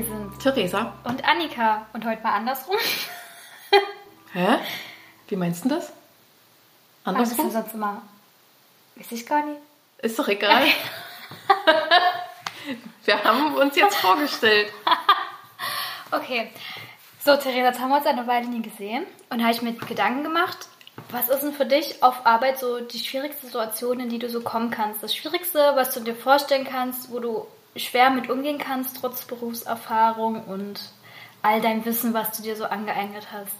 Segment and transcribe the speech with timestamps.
[0.00, 0.94] Hier sind Theresa.
[1.04, 1.86] und Annika.
[1.92, 2.76] Und heute mal andersrum.
[4.32, 4.56] Hä?
[5.28, 5.92] Wie meinst du das?
[7.04, 7.50] Was ist denn Andersrum?
[7.50, 8.00] sonst immer?
[8.96, 9.60] Weiß ich gar nicht.
[9.98, 10.64] Ist doch egal.
[13.04, 14.72] Wir haben uns jetzt vorgestellt.
[16.12, 16.50] Okay.
[17.24, 19.06] So, Theresa, jetzt haben wir uns eine Weile nie gesehen.
[19.28, 20.66] Und habe ich mir Gedanken gemacht,
[21.10, 24.40] was ist denn für dich auf Arbeit so die schwierigste Situation, in die du so
[24.40, 25.04] kommen kannst?
[25.04, 30.44] Das Schwierigste, was du dir vorstellen kannst, wo du schwer mit umgehen kannst, trotz Berufserfahrung
[30.44, 30.80] und
[31.42, 33.54] all dein Wissen, was du dir so angeeignet hast.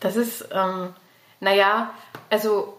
[0.00, 0.94] Das ist, ähm,
[1.40, 1.90] naja,
[2.30, 2.76] also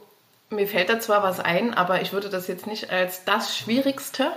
[0.49, 4.31] mir fällt da zwar was ein, aber ich würde das jetzt nicht als das Schwierigste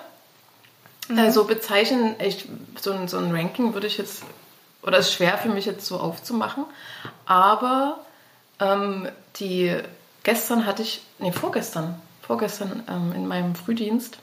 [1.09, 2.15] äh, so bezeichnen.
[2.21, 2.49] Ich,
[2.81, 4.25] so, ein, so ein Ranking würde ich jetzt,
[4.83, 6.65] oder ist schwer für mich jetzt so aufzumachen.
[7.25, 8.01] Aber
[8.61, 9.77] ähm, die,
[10.23, 14.19] gestern hatte ich, nee, vorgestern, vorgestern ähm, in meinem Frühdienst,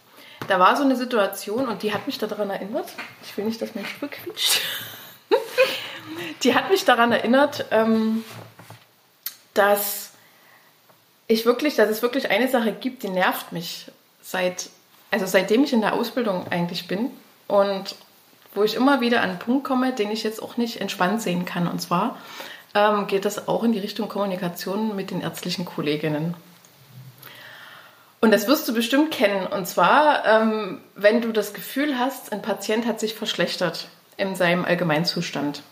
[0.48, 2.90] da war so eine Situation und die hat mich daran erinnert.
[3.24, 4.62] Ich will nicht, dass mein Stuhl quietscht.
[6.44, 8.24] die hat mich daran erinnert, ähm,
[9.54, 10.12] dass
[11.28, 14.70] ich wirklich, dass es wirklich eine Sache gibt, die nervt mich seit,
[15.12, 17.12] also seitdem ich in der Ausbildung eigentlich bin
[17.48, 17.96] und
[18.56, 21.46] wo ich immer wieder an einen Punkt komme, den ich jetzt auch nicht entspannt sehen
[21.46, 21.68] kann.
[21.68, 22.18] Und zwar
[22.74, 26.34] ähm, geht das auch in die Richtung Kommunikation mit den ärztlichen Kolleginnen.
[28.22, 29.48] Und das wirst du bestimmt kennen.
[29.48, 34.66] Und zwar, ähm, wenn du das Gefühl hast, ein Patient hat sich verschlechtert in seinem
[34.66, 35.64] Allgemeinzustand.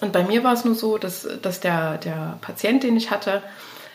[0.00, 3.42] Und bei mir war es nur so, dass, dass der, der Patient, den ich hatte,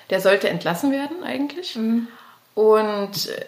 [0.09, 1.77] der sollte entlassen werden eigentlich.
[2.53, 3.45] Und äh,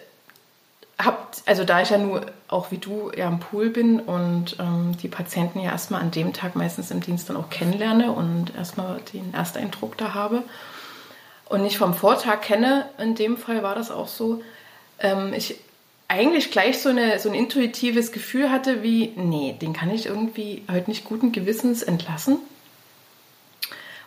[0.98, 4.96] hab, also da ich ja nur auch wie du ja am Pool bin und ähm,
[5.00, 8.98] die Patienten ja erstmal an dem Tag meistens im Dienst dann auch kennenlerne und erstmal
[9.12, 10.42] den Ersteindruck da habe
[11.48, 14.42] und nicht vom Vortag kenne, in dem Fall war das auch so,
[14.98, 15.58] ähm, ich
[16.08, 20.64] eigentlich gleich so, eine, so ein intuitives Gefühl hatte wie, nee, den kann ich irgendwie
[20.70, 22.38] heute nicht guten Gewissens entlassen,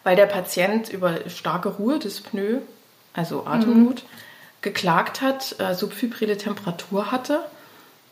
[0.03, 2.57] weil der Patient über starke Ruhe des Pneu,
[3.13, 4.03] also Atemnot,
[4.61, 7.45] geklagt hat, äh, subfibrile Temperatur hatte.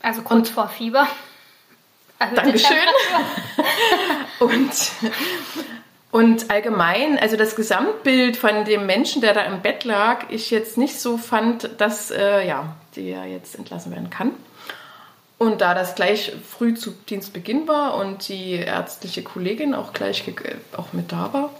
[0.01, 1.07] Also kurz vor Fieber.
[2.19, 2.77] Erhöhte Dankeschön.
[4.39, 4.91] Und,
[6.11, 10.77] und allgemein, also das Gesamtbild von dem Menschen, der da im Bett lag, ich jetzt
[10.77, 14.31] nicht so fand, dass äh, ja, der jetzt entlassen werden kann.
[15.37, 20.35] Und da das gleich früh zu Dienstbeginn war und die ärztliche Kollegin auch gleich ge-
[20.75, 21.51] auch mit da war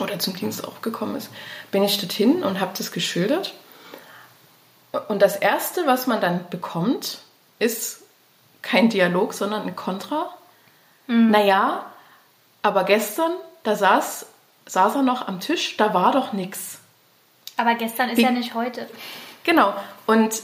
[0.00, 1.30] oder zum Dienst auch gekommen ist,
[1.70, 3.54] bin ich dorthin und habe das geschildert.
[5.08, 7.20] Und das Erste, was man dann bekommt,
[7.58, 8.02] ist
[8.60, 10.28] kein Dialog, sondern ein Kontra.
[11.06, 11.86] Naja,
[12.64, 13.32] aber gestern,
[13.62, 14.24] da saß,
[14.64, 16.78] saß er noch am Tisch, da war doch nichts.
[17.58, 18.88] Aber gestern ist Wie- ja nicht heute.
[19.44, 19.74] Genau.
[20.06, 20.42] Und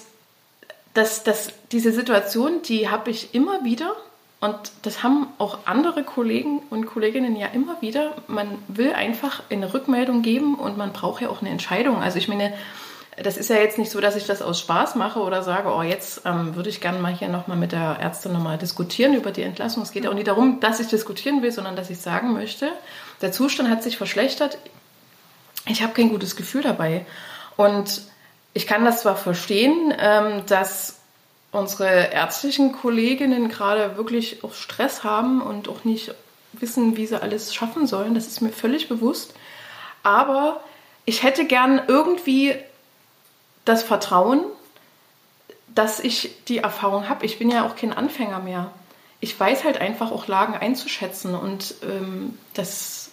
[0.93, 3.97] das, das, diese Situation, die habe ich immer wieder.
[4.41, 8.13] Und das haben auch andere Kollegen und Kolleginnen ja immer wieder.
[8.27, 12.03] Man will einfach eine Rückmeldung geben und man braucht ja auch eine Entscheidung.
[12.03, 12.53] Also ich meine,
[13.23, 15.83] das ist ja jetzt nicht so, dass ich das aus Spaß mache oder sage, oh,
[15.83, 19.43] jetzt ähm, würde ich gerne mal hier nochmal mit der Ärztin nochmal diskutieren über die
[19.43, 19.83] Entlassung.
[19.83, 22.73] Es geht auch nicht darum, dass ich diskutieren will, sondern dass ich sagen möchte,
[23.21, 24.59] der Zustand hat sich verschlechtert.
[25.67, 27.05] Ich habe kein gutes Gefühl dabei.
[27.57, 28.03] Und
[28.55, 31.01] ich kann das zwar verstehen, ähm, dass
[31.53, 36.15] unsere ärztlichen Kolleginnen gerade wirklich auch Stress haben und auch nicht
[36.53, 38.15] wissen, wie sie alles schaffen sollen.
[38.15, 39.35] Das ist mir völlig bewusst.
[40.03, 40.61] Aber
[41.05, 42.55] ich hätte gern irgendwie
[43.71, 44.43] das Vertrauen,
[45.75, 47.25] dass ich die Erfahrung habe.
[47.25, 48.71] Ich bin ja auch kein Anfänger mehr.
[49.21, 53.11] Ich weiß halt einfach auch Lagen einzuschätzen und ähm, das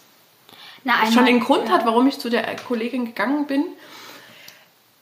[0.84, 1.76] Na, einmal, schon den Grund ja.
[1.76, 3.64] hat, warum ich zu der Kollegin gegangen bin,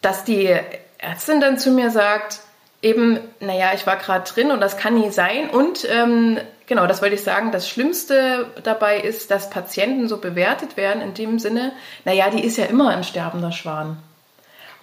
[0.02, 0.54] dass die
[0.98, 2.42] Ärztin dann zu mir sagt,
[2.82, 5.50] eben, naja, ich war gerade drin und das kann nie sein.
[5.50, 10.76] Und ähm, genau, das wollte ich sagen, das Schlimmste dabei ist, dass Patienten so bewertet
[10.76, 11.72] werden in dem Sinne,
[12.04, 13.98] naja, die ist ja immer ein sterbender Schwan.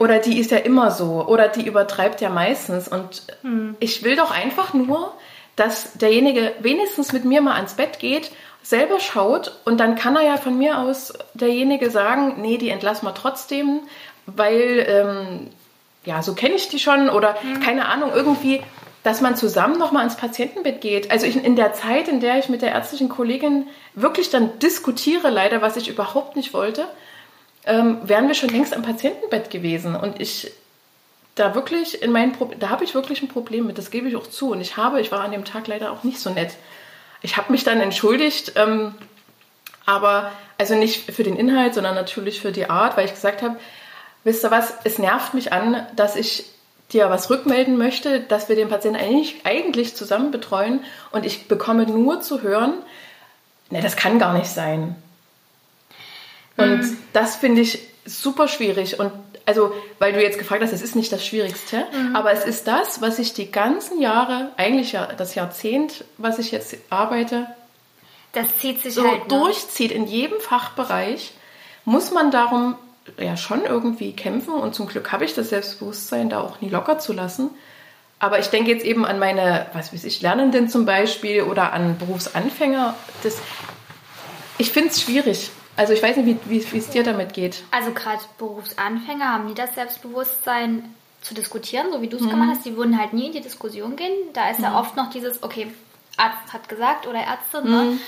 [0.03, 1.25] Oder die ist ja immer so.
[1.29, 2.89] Oder die übertreibt ja meistens.
[2.89, 3.23] Und
[3.79, 5.15] ich will doch einfach nur,
[5.55, 8.33] dass derjenige wenigstens mit mir mal ans Bett geht,
[8.65, 13.07] selber schaut und dann kann er ja von mir aus derjenige sagen, nee, die entlassen
[13.07, 13.81] wir trotzdem,
[14.27, 15.51] weil, ähm,
[16.05, 18.61] ja, so kenne ich die schon oder keine Ahnung, irgendwie,
[19.05, 21.11] dass man zusammen nochmal ins Patientenbett geht.
[21.11, 25.31] Also ich, in der Zeit, in der ich mit der ärztlichen Kollegin wirklich dann diskutiere,
[25.31, 26.87] leider, was ich überhaupt nicht wollte,
[27.65, 29.95] ähm, wären wir schon längst am Patientenbett gewesen.
[29.95, 30.53] Und ich
[31.35, 34.17] da wirklich in meinen Pro da habe ich wirklich ein Problem mit, das gebe ich
[34.17, 34.51] auch zu.
[34.51, 36.53] Und ich habe, ich war an dem Tag leider auch nicht so nett.
[37.23, 38.95] Ich habe mich dann entschuldigt, ähm,
[39.87, 43.57] aber also nicht für den Inhalt, sondern natürlich für die Art, weil ich gesagt habe,
[44.25, 46.45] wisst ihr was, es nervt mich an, dass ich
[46.93, 51.87] dir was rückmelden möchte, dass wir den Patienten eigentlich, eigentlich zusammen betreuen und ich bekomme
[51.87, 52.75] nur zu hören,
[53.71, 54.95] ne, das kann gar nicht sein.
[56.57, 56.99] Und mhm.
[57.13, 58.99] das finde ich super schwierig.
[58.99, 59.13] Und
[59.47, 62.15] also, weil du jetzt gefragt hast, es ist nicht das Schwierigste, mhm.
[62.15, 66.53] aber es ist das, was ich die ganzen Jahre, eigentlich ja das Jahrzehnt, was ich
[66.53, 67.47] jetzt arbeite,
[68.33, 71.33] das zieht sich so halt durchzieht in jedem Fachbereich,
[71.85, 72.77] muss man darum
[73.19, 76.99] ja schon irgendwie kämpfen und zum Glück habe ich das Selbstbewusstsein, da auch nie locker
[76.99, 77.51] zu lassen.
[78.21, 81.99] Aber ich denke jetzt eben an meine, was weiß ich, Lernenden zum Beispiel oder an
[81.99, 82.95] Berufsanfänger.
[83.25, 83.39] Das,
[84.59, 85.51] ich finde es schwierig.
[85.77, 87.63] Also ich weiß nicht, wie es dir damit geht.
[87.71, 92.31] Also gerade Berufsanfänger haben nie das Selbstbewusstsein zu diskutieren, so wie du es mhm.
[92.31, 92.67] gemacht hast.
[92.67, 94.13] Die würden halt nie in die Diskussion gehen.
[94.35, 94.65] Da ist mhm.
[94.65, 95.73] ja oft noch dieses, okay,
[96.17, 97.83] Arzt hat gesagt oder Ärztin, ne?
[97.85, 98.01] Mhm.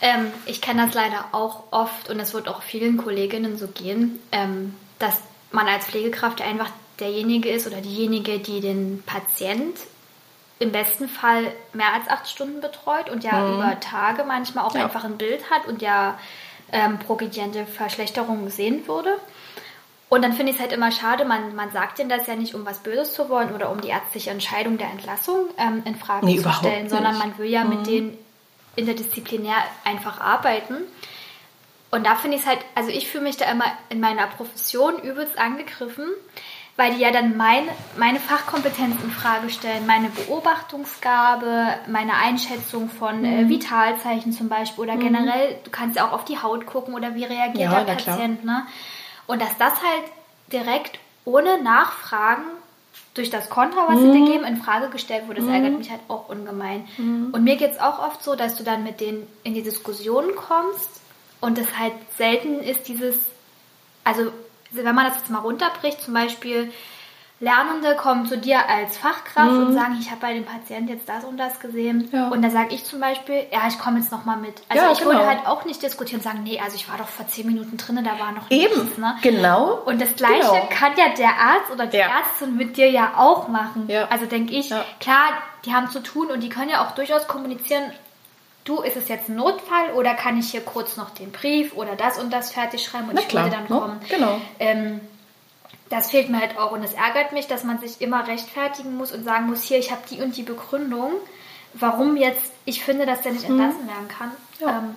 [0.00, 4.18] Ähm, ich kenne das leider auch oft und es wird auch vielen Kolleginnen so gehen,
[4.32, 5.20] ähm, dass
[5.52, 9.76] man als Pflegekraft einfach derjenige ist oder diejenige, die den Patient
[10.58, 13.54] im besten Fall mehr als acht Stunden betreut und ja mhm.
[13.54, 14.84] über Tage manchmal auch ja.
[14.84, 16.18] einfach ein Bild hat und ja
[16.74, 19.16] ähm, progrediente Verschlechterungen sehen würde.
[20.10, 22.54] Und dann finde ich es halt immer schade, man, man sagt denen das ja nicht,
[22.54, 26.26] um was Böses zu wollen oder um die ärztliche Entscheidung der Entlassung ähm, in Frage
[26.26, 27.70] nee, zu stellen, sondern man will ja mhm.
[27.70, 28.18] mit denen
[28.76, 30.74] interdisziplinär einfach arbeiten.
[31.90, 34.98] Und da finde ich es halt, also ich fühle mich da immer in meiner Profession
[34.98, 36.08] übelst angegriffen,
[36.76, 43.24] weil die ja dann mein, meine Fachkompetenz in Frage stellen, meine Beobachtungsgabe, meine Einschätzung von
[43.24, 43.46] äh, mhm.
[43.46, 45.00] äh, Vitalzeichen zum Beispiel oder mhm.
[45.00, 48.44] generell, du kannst ja auch auf die Haut gucken oder wie reagiert ja, der Patient,
[48.44, 48.66] ne?
[49.26, 50.04] Und dass das halt
[50.52, 52.44] direkt ohne Nachfragen
[53.14, 54.12] durch das Kontra, was mhm.
[54.12, 55.54] sie dir geben, in Frage gestellt wurde, das mhm.
[55.54, 56.86] ärgert mich halt auch ungemein.
[56.98, 57.30] Mhm.
[57.32, 60.34] Und mir geht es auch oft so, dass du dann mit denen in die Diskussion
[60.34, 61.00] kommst
[61.40, 63.16] und es halt selten ist dieses,
[64.02, 64.32] also
[64.76, 66.72] wenn man das jetzt mal runterbricht, zum Beispiel,
[67.40, 69.66] Lernende kommen zu dir als Fachkraft mhm.
[69.66, 72.08] und sagen, ich habe bei dem Patienten jetzt das und das gesehen.
[72.12, 72.28] Ja.
[72.28, 74.62] Und da sage ich zum Beispiel, ja, ich komme jetzt nochmal mit.
[74.68, 75.10] Also ja, ich genau.
[75.10, 77.76] würde halt auch nicht diskutieren und sagen, nee, also ich war doch vor zehn Minuten
[77.76, 78.98] drin, da war noch Eben, nichts.
[78.98, 79.16] Ne?
[79.20, 79.82] genau.
[79.84, 80.68] Und das Gleiche genau.
[80.70, 82.06] kann ja der Arzt oder die ja.
[82.06, 83.88] Ärztin mit dir ja auch machen.
[84.08, 84.68] Also denke ich,
[85.00, 85.32] klar,
[85.64, 87.82] die haben zu tun und die können ja auch durchaus kommunizieren,
[88.64, 91.96] du, ist es jetzt ein Notfall oder kann ich hier kurz noch den Brief oder
[91.96, 93.68] das und das fertig schreiben und Na ich würde dann ne?
[93.68, 94.00] kommen.
[94.08, 94.40] Genau.
[94.58, 95.00] Ähm,
[95.90, 99.12] das fehlt mir halt auch und es ärgert mich, dass man sich immer rechtfertigen muss
[99.12, 101.12] und sagen muss, hier, ich habe die und die Begründung,
[101.74, 103.60] warum jetzt ich finde, dass der nicht mhm.
[103.60, 104.30] entlassen werden kann.
[104.60, 104.78] Ja.
[104.78, 104.94] Ähm,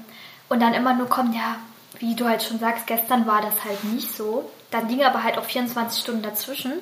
[0.49, 1.57] und dann immer nur kommt, ja,
[1.99, 4.49] wie du halt schon sagst, gestern war das halt nicht so.
[4.71, 6.73] Dann ging aber halt auch 24 Stunden dazwischen.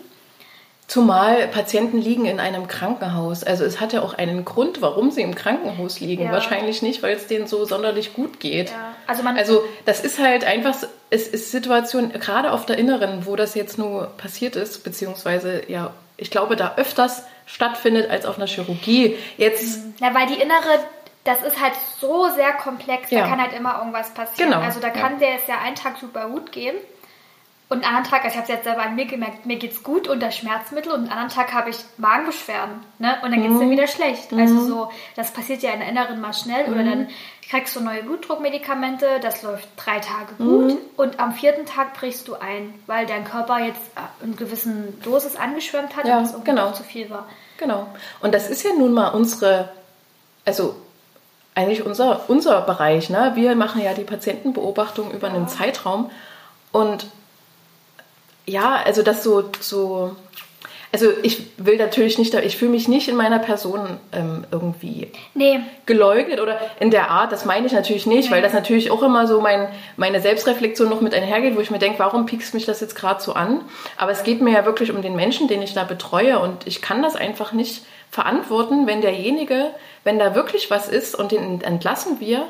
[0.87, 3.43] Zumal Patienten liegen in einem Krankenhaus.
[3.43, 6.25] Also es hat ja auch einen Grund, warum sie im Krankenhaus liegen.
[6.25, 6.31] Ja.
[6.31, 8.69] Wahrscheinlich nicht, weil es denen so sonderlich gut geht.
[8.69, 8.93] Ja.
[9.07, 10.75] Also, man also das ist halt einfach,
[11.09, 15.91] es ist Situation, gerade auf der Inneren, wo das jetzt nur passiert ist, beziehungsweise ja,
[16.17, 19.17] ich glaube, da öfters stattfindet als auf einer Chirurgie.
[19.37, 19.79] Jetzt.
[19.99, 20.79] Ja, weil die innere
[21.25, 23.21] das ist halt so sehr komplex, ja.
[23.21, 24.51] da kann halt immer irgendwas passieren.
[24.51, 24.63] Genau.
[24.63, 25.19] Also da kann ja.
[25.19, 26.75] der es ja einen Tag super gut gehen
[27.67, 29.81] und einen anderen Tag, also ich habe es jetzt selber an mir gemerkt, mir geht's
[29.81, 33.17] gut unter Schmerzmittel und einen anderen Tag habe ich Magenbeschwerden, ne?
[33.23, 33.59] Und dann geht's mhm.
[33.62, 34.31] dir wieder schlecht.
[34.31, 34.59] Also mhm.
[34.59, 36.73] Also so, das passiert ja in der Inneren mal schnell mhm.
[36.73, 37.07] oder dann
[37.49, 40.78] kriegst du neue Blutdruckmedikamente, das läuft drei Tage gut mhm.
[40.95, 43.81] und am vierten Tag brichst du ein, weil dein Körper jetzt
[44.21, 46.71] in gewissen Dosis angeschwemmt hat ja, und es genau.
[46.71, 47.28] zu viel war.
[47.57, 47.87] Genau.
[48.21, 49.69] Und das ist ja nun mal unsere,
[50.45, 50.75] also
[51.56, 53.31] eigentlich unser, unser Bereich, ne?
[53.35, 55.33] Wir machen ja die Patientenbeobachtung über ja.
[55.33, 56.11] einen Zeitraum
[56.71, 57.07] und
[58.45, 60.16] ja, also das so, so
[60.95, 65.59] also ich will natürlich nicht, ich fühle mich nicht in meiner Person ähm, irgendwie nee.
[65.85, 69.28] geleugnet oder in der Art, das meine ich natürlich nicht, weil das natürlich auch immer
[69.28, 72.80] so mein, meine Selbstreflexion noch mit einhergeht, wo ich mir denke, warum piekst mich das
[72.80, 73.59] jetzt gerade so an?
[73.97, 76.81] Aber es geht mir ja wirklich um den Menschen, den ich da betreue und ich
[76.81, 79.71] kann das einfach nicht verantworten, wenn derjenige,
[80.06, 82.47] wenn da wirklich was ist und den entlassen wir,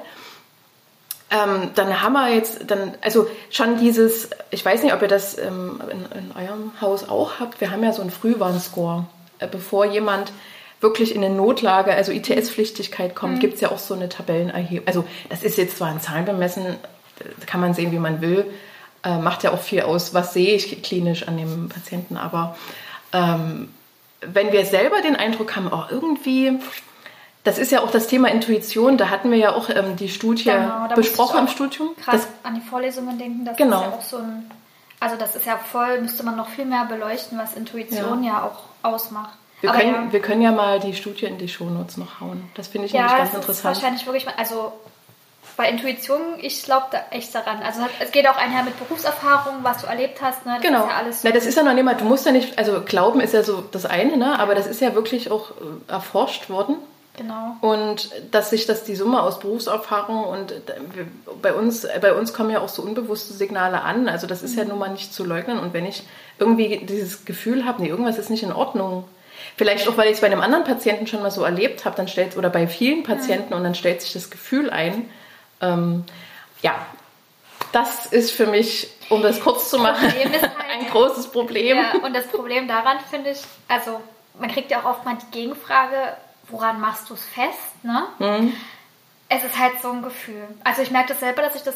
[1.31, 5.37] ähm, dann haben wir jetzt, dann, also schon dieses, ich weiß nicht, ob ihr das
[5.37, 9.05] ähm, in, in, eurem Haus auch habt, wir haben ja so einen Frühwarnscore.
[9.39, 10.31] Äh, bevor jemand
[10.81, 13.39] wirklich in eine Notlage, also ITS-Pflichtigkeit kommt, mhm.
[13.39, 14.87] gibt es ja auch so eine Tabellenerhebung.
[14.87, 16.75] Also das ist jetzt zwar in Zahlen bemessen,
[17.47, 18.45] kann man sehen, wie man will,
[19.03, 22.55] äh, macht ja auch viel aus, was sehe ich klinisch an dem Patienten, aber
[23.13, 23.69] ähm,
[24.21, 26.59] wenn wir selber den Eindruck haben, oh, irgendwie
[27.45, 28.97] das ist ja auch das Thema Intuition.
[28.97, 31.95] Da hatten wir ja auch ähm, die Studie genau, besprochen im Studium.
[32.03, 33.77] Krass an die Vorlesungen denken, das genau.
[33.77, 34.51] ist ja auch so ein.
[34.99, 38.43] Also das ist ja voll, müsste man noch viel mehr beleuchten, was Intuition ja, ja
[38.43, 39.37] auch ausmacht.
[39.61, 40.11] Wir können, ja.
[40.11, 42.49] wir können ja mal die Studie in die Shownotes noch hauen.
[42.55, 43.77] Das finde ich ja, nämlich ganz interessant.
[43.77, 44.73] Ist wahrscheinlich wirklich, also
[45.57, 47.61] Bei Intuition, ich glaube da echt daran.
[47.61, 50.45] Also es geht auch einher mit Berufserfahrung, was du erlebt hast.
[50.45, 50.53] Ne?
[50.55, 50.83] Das genau.
[50.83, 51.27] Ist ja alles so.
[51.27, 53.43] Na, das ist ja noch nicht mal, du musst ja nicht, also Glauben ist ja
[53.43, 54.39] so das eine, ne?
[54.39, 56.77] aber das ist ja wirklich auch äh, erforscht worden.
[57.17, 57.55] Genau.
[57.61, 60.59] Und dass sich das die Summe aus Berufserfahrung und äh,
[61.41, 64.09] bei uns, bei uns kommen ja auch so unbewusste Signale an.
[64.09, 64.59] Also das ist mhm.
[64.59, 65.59] ja nun mal nicht zu leugnen.
[65.59, 66.03] Und wenn ich
[66.39, 69.05] irgendwie dieses Gefühl habe, nee, irgendwas ist nicht in Ordnung,
[69.57, 72.07] Vielleicht auch, weil ich es bei einem anderen Patienten schon mal so erlebt habe, dann
[72.07, 73.57] stellt oder bei vielen Patienten ja.
[73.57, 75.09] und dann stellt sich das Gefühl ein.
[75.61, 76.03] Ähm,
[76.61, 76.75] ja,
[77.71, 81.77] das ist für mich, um das kurz zu machen, halt, ein großes Problem.
[81.77, 84.01] Ja, und das Problem daran finde ich, also
[84.39, 86.17] man kriegt ja auch oft mal die Gegenfrage,
[86.49, 87.83] woran machst du es fest?
[87.83, 88.03] Ne?
[88.19, 88.53] Mhm.
[89.29, 90.47] Es ist halt so ein Gefühl.
[90.63, 91.75] Also ich merke das selber, dass ich das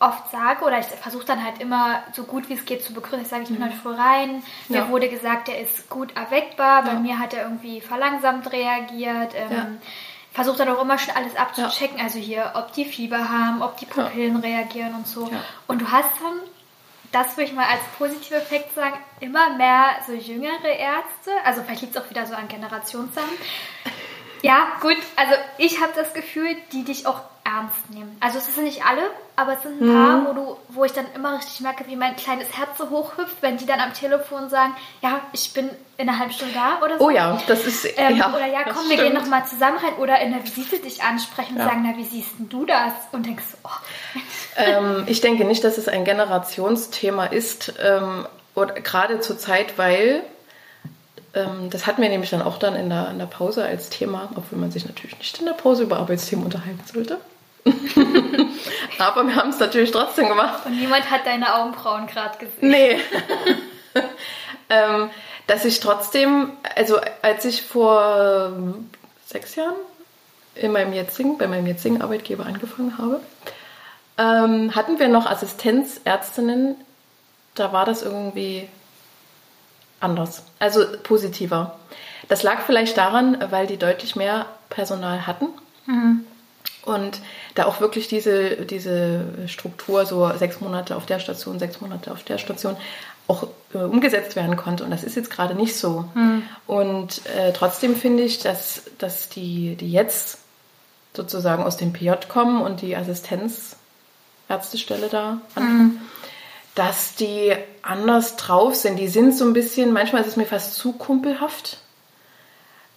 [0.00, 3.22] oft sage oder ich versuche dann halt immer so gut wie es geht zu begründen.
[3.22, 4.42] Ich sage, ich bin heute früh rein.
[4.68, 4.88] Mir ja.
[4.88, 6.82] wurde gesagt, er ist gut erweckbar.
[6.82, 6.98] Bei ja.
[6.98, 9.34] mir hat er irgendwie verlangsamt reagiert.
[9.34, 9.66] Ähm, ja.
[10.32, 12.00] Versuche dann auch immer schon alles abzuchecken.
[12.00, 15.30] Also hier, ob die Fieber haben, ob die Pupillen reagieren und so.
[15.66, 16.40] Und du hast dann,
[17.12, 21.32] das würde ich mal als positiver Effekt sagen, immer mehr so jüngere Ärzte.
[21.44, 23.28] Also vielleicht liegt es auch wieder so an Generationssachen.
[24.42, 24.96] Ja, gut.
[25.16, 28.16] Also ich habe das Gefühl, die dich auch ernst nehmen.
[28.20, 29.02] Also es sind nicht alle,
[29.36, 30.26] aber es sind ein paar, mhm.
[30.26, 33.56] wo, du, wo ich dann immer richtig merke, wie mein kleines Herz so hochhüpft, wenn
[33.56, 37.06] die dann am Telefon sagen, ja, ich bin in einer halben Stunde da oder so.
[37.06, 37.86] Oh ja, das ist...
[37.96, 39.00] Ähm, ja, oder ja, komm, wir stimmt.
[39.00, 39.94] gehen nochmal zusammen rein.
[39.98, 41.64] Oder in der Visite dich ansprechen und ja.
[41.64, 42.92] sagen, na, wie siehst denn du das?
[43.12, 43.68] Und denkst, oh.
[44.56, 50.22] Ähm, ich denke nicht, dass es ein Generationsthema ist, ähm, oder gerade zur Zeit, weil
[51.32, 54.58] das hatten wir nämlich dann auch dann in der, in der Pause als Thema, obwohl
[54.58, 57.18] man sich natürlich nicht in der Pause über Arbeitsthemen unterhalten sollte.
[58.98, 60.66] Aber wir haben es natürlich trotzdem gemacht.
[60.66, 62.70] Und niemand hat deine Augenbrauen gerade gesehen.
[62.70, 62.98] Nee.
[64.70, 65.10] ähm,
[65.46, 68.52] dass ich trotzdem, also als ich vor
[69.26, 69.76] sechs Jahren
[70.54, 73.20] in meinem jetzigen, bei meinem jetzigen Arbeitgeber angefangen habe,
[74.18, 76.76] ähm, hatten wir noch Assistenzärztinnen.
[77.54, 78.68] Da war das irgendwie
[80.00, 81.78] anders, also positiver.
[82.28, 85.48] Das lag vielleicht daran, weil die deutlich mehr Personal hatten.
[85.86, 86.24] Mhm.
[86.84, 87.20] Und
[87.54, 92.22] da auch wirklich diese, diese Struktur, so sechs Monate auf der Station, sechs Monate auf
[92.22, 92.76] der Station,
[93.26, 94.84] auch äh, umgesetzt werden konnte.
[94.84, 96.06] Und das ist jetzt gerade nicht so.
[96.14, 96.42] Mhm.
[96.66, 100.38] Und äh, trotzdem finde ich, dass, dass die, die jetzt
[101.14, 106.00] sozusagen aus dem PJ kommen und die Assistenzärztestelle da anfangen, mhm.
[106.74, 108.98] Dass die anders drauf sind.
[108.98, 111.78] Die sind so ein bisschen, manchmal ist es mir fast zu kumpelhaft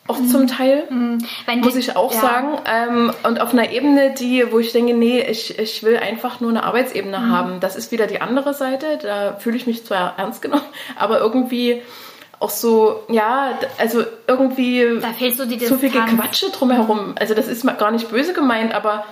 [0.08, 0.27] auch mhm.
[0.27, 1.20] zum Teil, mhm.
[1.62, 2.20] muss ich auch ja.
[2.20, 2.58] sagen.
[2.65, 6.50] Ähm, und auf einer Ebene, die, wo ich denke, nee, ich, ich will einfach nur
[6.50, 7.32] eine Arbeitsebene mhm.
[7.32, 7.60] haben.
[7.62, 9.00] Das ist wieder die andere Seite.
[9.01, 10.65] Da fühle ich mich zwar ernst genommen,
[10.98, 11.82] aber irgendwie
[12.39, 17.15] auch so, ja, also irgendwie da fehlt so die zu viel Gequatsche drumherum.
[17.18, 19.06] Also das ist gar nicht böse gemeint, aber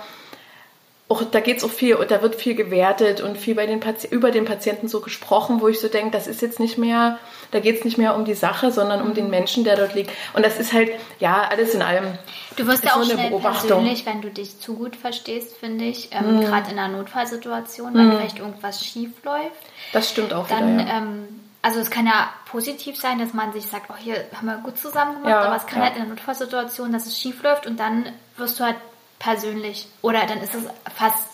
[1.12, 3.80] auch, da geht es auch viel, und da wird viel gewertet und viel bei den
[4.10, 7.18] über den Patienten so gesprochen, wo ich so denke, das ist jetzt nicht mehr,
[7.50, 10.10] da geht es nicht mehr um die Sache, sondern um den Menschen, der dort liegt.
[10.32, 12.18] Und das ist halt, ja, alles in allem.
[12.56, 16.36] Du wirst ja auch schnell persönlich, wenn du dich zu gut verstehst, finde ich, ähm,
[16.36, 16.40] mhm.
[16.40, 18.12] gerade in einer Notfallsituation, wenn mhm.
[18.12, 19.60] vielleicht irgendwas schief läuft.
[19.92, 20.98] Das stimmt auch dann, wieder, ja.
[20.98, 21.28] ähm,
[21.60, 24.78] also es kann ja positiv sein, dass man sich sagt, oh hier haben wir gut
[24.78, 25.86] zusammen gemacht, ja, aber es kann ja.
[25.86, 28.76] halt in einer Notfallsituation, dass es schief läuft und dann wirst du halt
[29.22, 29.86] persönlich.
[30.02, 30.64] Oder dann ist es
[30.96, 31.28] fast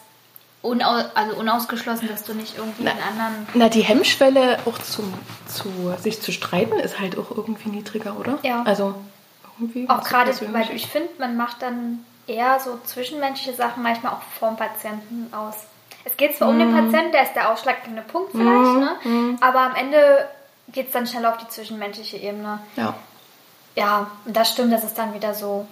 [0.60, 3.48] unaus also unausgeschlossen, dass du nicht irgendwie na, einen anderen.
[3.54, 5.12] Na, die Hemmschwelle auch zum,
[5.46, 8.38] zu sich zu streiten ist halt auch irgendwie niedriger, oder?
[8.42, 8.62] Ja.
[8.64, 8.94] Also
[9.58, 9.88] irgendwie.
[9.88, 14.56] Auch gerade, weil ich finde, man macht dann eher so zwischenmenschliche Sachen manchmal auch vorm
[14.56, 15.54] Patienten aus.
[16.04, 16.50] Es geht zwar mm.
[16.50, 16.84] um den mhm.
[16.84, 18.78] Patienten, der ist der ausschlaggebende Punkt vielleicht, mm.
[18.78, 18.96] ne?
[19.04, 19.38] Mm.
[19.40, 20.28] aber am Ende
[20.68, 22.60] geht es dann schnell auf die zwischenmenschliche Ebene.
[22.76, 22.94] Ja.
[23.76, 25.66] Ja, und das stimmt, das ist dann wieder so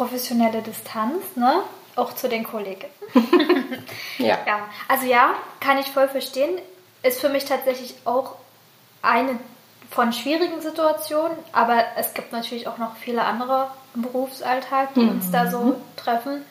[0.00, 1.62] professionelle Distanz, ne?
[1.94, 2.86] Auch zu den Kollegen.
[4.18, 4.38] ja.
[4.46, 4.60] ja.
[4.88, 6.58] Also ja, kann ich voll verstehen.
[7.02, 8.36] Ist für mich tatsächlich auch
[9.02, 9.38] eine
[9.90, 15.10] von schwierigen Situationen, aber es gibt natürlich auch noch viele andere im Berufsalltag, die mhm.
[15.10, 15.74] uns da so mhm.
[15.96, 16.44] treffen.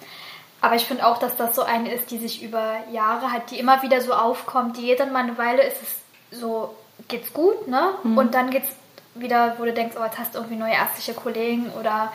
[0.61, 3.57] Aber ich finde auch, dass das so eine ist, die sich über Jahre hat, die
[3.57, 6.75] immer wieder so aufkommt, die jede mal eine Weile ist es so,
[7.07, 7.93] geht's gut, ne?
[8.03, 8.17] Mhm.
[8.17, 8.69] Und dann geht's
[9.15, 12.11] wieder, wo du denkst, oh, jetzt hast du irgendwie neue ärztliche Kollegen oder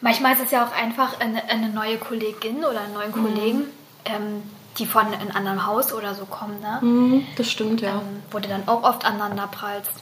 [0.00, 3.72] Manchmal ist es ja auch einfach eine, eine neue Kollegin oder einen neuen Kollegen, mhm.
[4.04, 4.42] ähm,
[4.78, 6.60] die von einem anderen Haus oder so kommen.
[6.60, 6.78] Ne?
[6.82, 7.92] Mhm, das stimmt, ja.
[7.94, 9.92] Ähm, wo du dann auch oft aneinander prallst.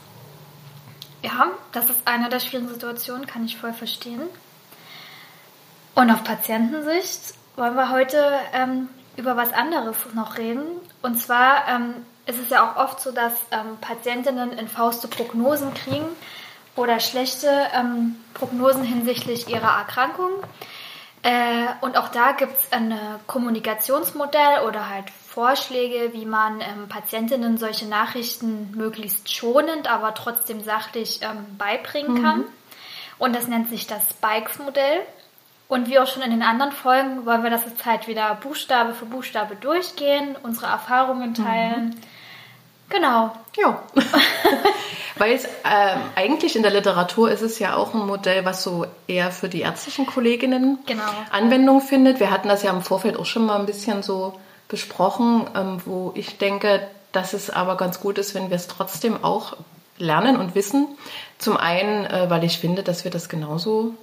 [1.23, 4.23] Ja, das ist eine der schwierigen Situationen, kann ich voll verstehen.
[5.95, 10.65] Und auf Patientensicht wollen wir heute ähm, über was anderes noch reden.
[11.03, 11.95] Und zwar ähm,
[12.27, 16.07] ist es ja auch oft so, dass ähm, Patientinnen in Fauste Prognosen kriegen
[16.77, 20.31] oder schlechte ähm, Prognosen hinsichtlich ihrer Erkrankung.
[21.23, 27.57] Äh, und auch da gibt es ein Kommunikationsmodell oder halt Vorschläge, wie man ähm, Patientinnen
[27.57, 32.39] solche Nachrichten möglichst schonend, aber trotzdem sachlich ähm, beibringen kann.
[32.41, 32.45] Mhm.
[33.19, 35.01] Und das nennt sich das Spikes-Modell.
[35.67, 38.93] Und wie auch schon in den anderen Folgen wollen wir das jetzt halt wieder Buchstabe
[38.95, 41.87] für Buchstabe durchgehen, unsere Erfahrungen teilen.
[41.87, 42.01] Mhm.
[42.95, 43.33] Genau.
[43.57, 43.83] Ja.
[45.17, 48.87] Weil es ähm, eigentlich in der Literatur ist es ja auch ein Modell, was so
[49.07, 51.03] eher für die ärztlichen Kolleginnen genau.
[51.31, 52.21] Anwendung findet.
[52.21, 56.13] Wir hatten das ja im Vorfeld auch schon mal ein bisschen so besprochen, ähm, wo
[56.15, 59.57] ich denke, dass es aber ganz gut ist, wenn wir es trotzdem auch
[59.99, 60.87] lernen und wissen.
[61.39, 63.95] Zum einen, äh, weil ich finde, dass wir das genauso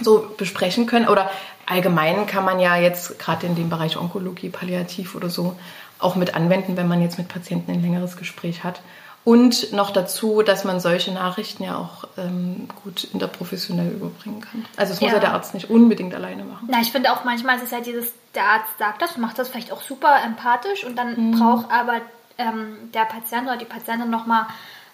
[0.00, 1.08] so besprechen können.
[1.08, 1.30] Oder
[1.66, 5.56] allgemein kann man ja jetzt gerade in dem Bereich Onkologie, Palliativ oder so
[6.02, 8.80] auch mit anwenden, wenn man jetzt mit Patienten ein längeres Gespräch hat.
[9.24, 14.64] Und noch dazu, dass man solche Nachrichten ja auch ähm, gut interprofessionell überbringen kann.
[14.76, 15.16] Also es muss ja.
[15.16, 16.68] ja der Arzt nicht unbedingt alleine machen.
[16.68, 19.48] Na, ich finde auch manchmal ist es ja dieses, der Arzt sagt das, macht das
[19.48, 21.38] vielleicht auch super empathisch und dann mhm.
[21.38, 22.00] braucht aber
[22.36, 24.46] ähm, der Patient oder die Patientin nochmal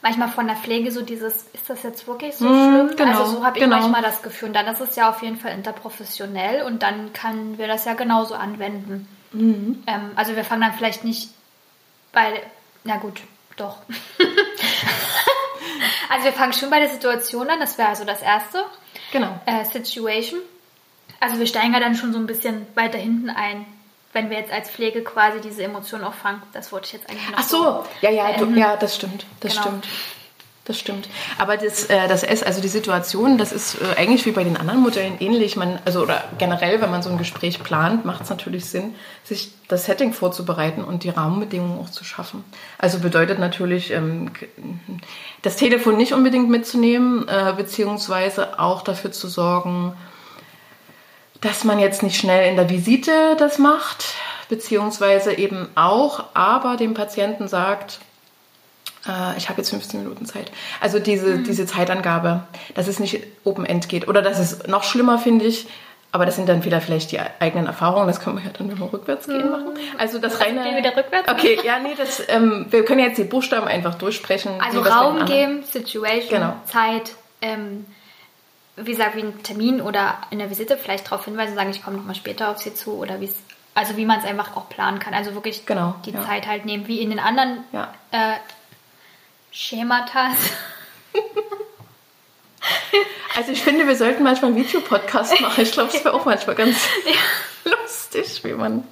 [0.02, 2.96] manchmal von der Pflege so dieses, ist das jetzt wirklich so mhm, schlimm?
[2.96, 3.78] Genau, also so habe ich genau.
[3.78, 4.48] manchmal das Gefühl.
[4.48, 7.94] Und dann ist es ja auf jeden Fall interprofessionell und dann können wir das ja
[7.94, 9.08] genauso anwenden.
[9.32, 9.82] Mhm.
[9.86, 11.30] Ähm, also wir fangen dann vielleicht nicht
[12.12, 12.42] bei,
[12.84, 13.20] na gut,
[13.56, 13.78] doch.
[16.08, 18.64] also wir fangen schon bei der Situation an, das wäre also das erste.
[19.12, 19.38] Genau.
[19.46, 20.40] Äh, Situation.
[21.20, 23.66] Also wir steigen ja dann schon so ein bisschen weiter hinten ein,
[24.12, 26.42] wenn wir jetzt als Pflege quasi diese Emotionen auch fangen.
[26.52, 29.26] Das wollte ich jetzt eigentlich noch Ach so, so ja, ja, du, ja, das stimmt,
[29.40, 29.62] das genau.
[29.66, 29.88] stimmt.
[30.68, 31.08] Das stimmt.
[31.38, 34.58] Aber das, äh, das S, also die Situation, das ist äh, eigentlich wie bei den
[34.58, 35.56] anderen Modellen ähnlich.
[35.56, 38.94] Man, also oder generell, wenn man so ein Gespräch plant, macht es natürlich Sinn,
[39.24, 42.44] sich das Setting vorzubereiten und die Rahmenbedingungen auch zu schaffen.
[42.76, 44.30] Also bedeutet natürlich, ähm,
[45.40, 49.94] das Telefon nicht unbedingt mitzunehmen, äh, beziehungsweise auch dafür zu sorgen,
[51.40, 54.04] dass man jetzt nicht schnell in der Visite das macht,
[54.50, 58.00] beziehungsweise eben auch, aber dem Patienten sagt,
[59.36, 60.50] ich habe jetzt 15 Minuten Zeit.
[60.80, 61.44] Also diese, mhm.
[61.44, 62.42] diese Zeitangabe,
[62.74, 64.08] dass es nicht Open-End geht.
[64.08, 65.66] Oder dass es noch schlimmer, finde ich,
[66.10, 68.06] aber das sind dann wieder vielleicht die eigenen Erfahrungen.
[68.06, 69.50] Das können wir ja dann, wenn wir rückwärts gehen, mhm.
[69.50, 69.66] machen.
[69.98, 70.62] Also das reine.
[70.62, 71.30] Gehen wieder rückwärts?
[71.30, 74.52] Okay, ja, nee, das, ähm, wir können jetzt die Buchstaben einfach durchsprechen.
[74.60, 76.54] Also Raum geben, Situation, genau.
[76.64, 77.84] Zeit, ähm,
[78.76, 81.98] wie gesagt, wie ein Termin oder in der Visite vielleicht darauf hinweisen, sagen, ich komme
[81.98, 83.34] nochmal später auf Sie zu oder wie es,
[83.74, 85.12] also wie man es einfach auch planen kann.
[85.12, 86.22] Also wirklich genau, die ja.
[86.22, 87.92] Zeit halt nehmen, wie in den anderen ja.
[88.12, 88.36] äh,
[89.50, 90.36] Schematas.
[93.36, 95.62] Also ich finde, wir sollten manchmal einen Videopodcast machen.
[95.62, 96.76] Ich glaube, es wäre auch manchmal ganz
[97.64, 97.70] ja.
[97.70, 98.86] lustig, wie man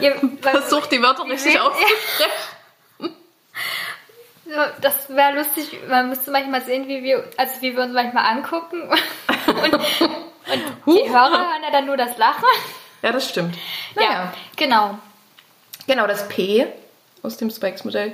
[0.00, 2.30] ja, versucht, die Wörter richtig auszusprechen.
[4.46, 4.72] Ja.
[4.80, 5.78] Das wäre lustig.
[5.88, 8.82] Man müsste manchmal sehen, wie wir, also wie wir uns manchmal angucken.
[9.46, 9.82] Und, und
[10.86, 12.44] die Hörer hören ja dann nur das Lachen.
[13.02, 13.56] Ja, das stimmt.
[13.94, 14.10] Naja.
[14.10, 14.98] Ja, genau.
[15.86, 16.66] Genau, das P
[17.22, 18.12] aus dem Spikes-Modell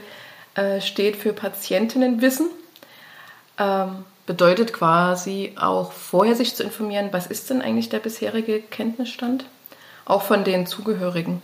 [0.60, 2.50] äh, steht für Patientinnenwissen.
[3.56, 9.44] Ähm, bedeutet quasi auch vorher sich zu informieren, was ist denn eigentlich der bisherige Kenntnisstand,
[10.04, 11.40] auch von den Zugehörigen.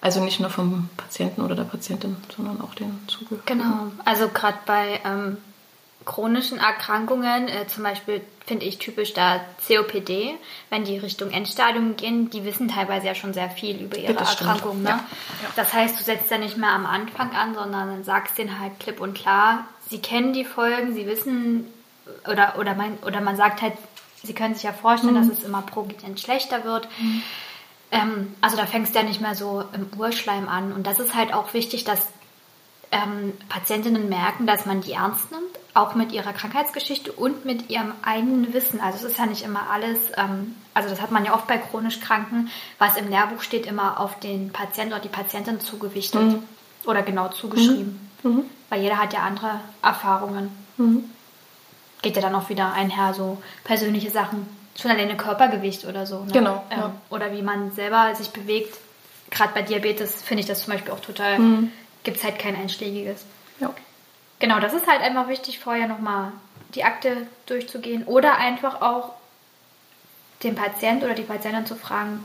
[0.00, 3.44] Also nicht nur vom Patienten oder der Patientin, sondern auch den Zugehörigen.
[3.46, 5.36] Genau, also gerade bei ähm,
[6.04, 10.34] chronischen Erkrankungen, äh, zum Beispiel finde ich typisch da COPD,
[10.70, 14.30] wenn die Richtung Endstadium gehen, die wissen teilweise ja schon sehr viel über ihre das
[14.38, 14.82] Erkrankung.
[14.82, 14.90] Ne?
[14.90, 14.96] Ja.
[14.96, 15.50] Ja.
[15.56, 19.00] Das heißt, du setzt ja nicht mehr am Anfang an, sondern sagst denen halt klipp
[19.00, 21.66] und klar, sie kennen die Folgen, sie wissen,
[22.30, 23.74] oder, oder, mein, oder man sagt halt,
[24.22, 25.28] sie können sich ja vorstellen, mhm.
[25.28, 26.88] dass es immer progredient schlechter wird.
[26.98, 27.22] Mhm.
[27.90, 30.72] Ähm, also da fängst du ja nicht mehr so im Urschleim an.
[30.72, 32.00] Und das ist halt auch wichtig, dass
[32.94, 37.92] ähm, Patientinnen merken, dass man die ernst nimmt, auch mit ihrer Krankheitsgeschichte und mit ihrem
[38.02, 38.80] eigenen Wissen.
[38.80, 41.58] Also es ist ja nicht immer alles, ähm, also das hat man ja oft bei
[41.58, 46.42] chronisch Kranken, was im Lehrbuch steht, immer auf den Patienten oder die Patientin zugewichtet mhm.
[46.86, 48.08] oder genau zugeschrieben.
[48.22, 48.30] Mhm.
[48.30, 48.44] mhm.
[48.70, 50.50] Weil jeder hat ja andere Erfahrungen.
[50.76, 51.04] Mhm.
[52.00, 54.46] Geht ja dann auch wieder einher, so persönliche Sachen,
[54.80, 56.24] schon alleine Körpergewicht oder so.
[56.24, 56.32] Ne?
[56.32, 56.64] Genau.
[56.70, 56.92] Ähm, ja.
[57.10, 58.78] Oder wie man selber sich bewegt.
[59.30, 61.72] Gerade bei Diabetes finde ich das zum Beispiel auch total, mhm.
[62.04, 63.24] Gibt es halt kein einschlägiges.
[63.58, 63.74] Ja.
[64.38, 66.32] Genau, das ist halt einfach wichtig, vorher nochmal
[66.74, 69.14] die Akte durchzugehen oder einfach auch
[70.42, 72.22] den Patient oder die Patientin zu fragen,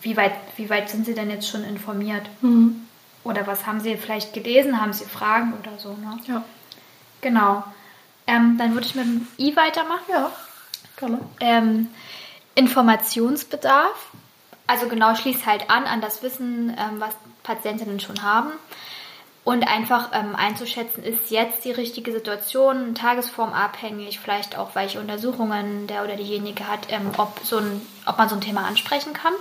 [0.00, 2.26] wie weit, wie weit sind sie denn jetzt schon informiert?
[2.40, 2.86] Mhm.
[3.24, 4.80] Oder was haben sie vielleicht gelesen?
[4.80, 5.90] Haben sie Fragen oder so?
[5.90, 6.18] Ne?
[6.26, 6.44] Ja.
[7.20, 7.64] Genau.
[8.26, 10.04] Ähm, dann würde ich mit dem I weitermachen.
[10.08, 10.30] Ja,
[10.96, 11.18] gerne.
[11.40, 11.88] Ähm,
[12.54, 14.10] Informationsbedarf.
[14.66, 18.50] Also genau, schließt halt an an das Wissen, ähm, was Patientinnen schon haben.
[19.48, 26.04] Und einfach ähm, einzuschätzen, ist jetzt die richtige Situation, tagesformabhängig, vielleicht auch welche Untersuchungen der
[26.04, 29.32] oder diejenige hat, ähm, ob, so ein, ob man so ein Thema ansprechen kann.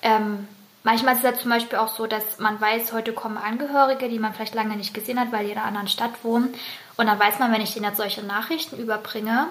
[0.00, 0.48] Ähm,
[0.84, 4.18] manchmal ist es ja zum Beispiel auch so, dass man weiß, heute kommen Angehörige, die
[4.18, 6.54] man vielleicht lange nicht gesehen hat, weil die in einer anderen Stadt wohnen.
[6.96, 9.48] Und dann weiß man, wenn ich denen jetzt solche Nachrichten überbringe,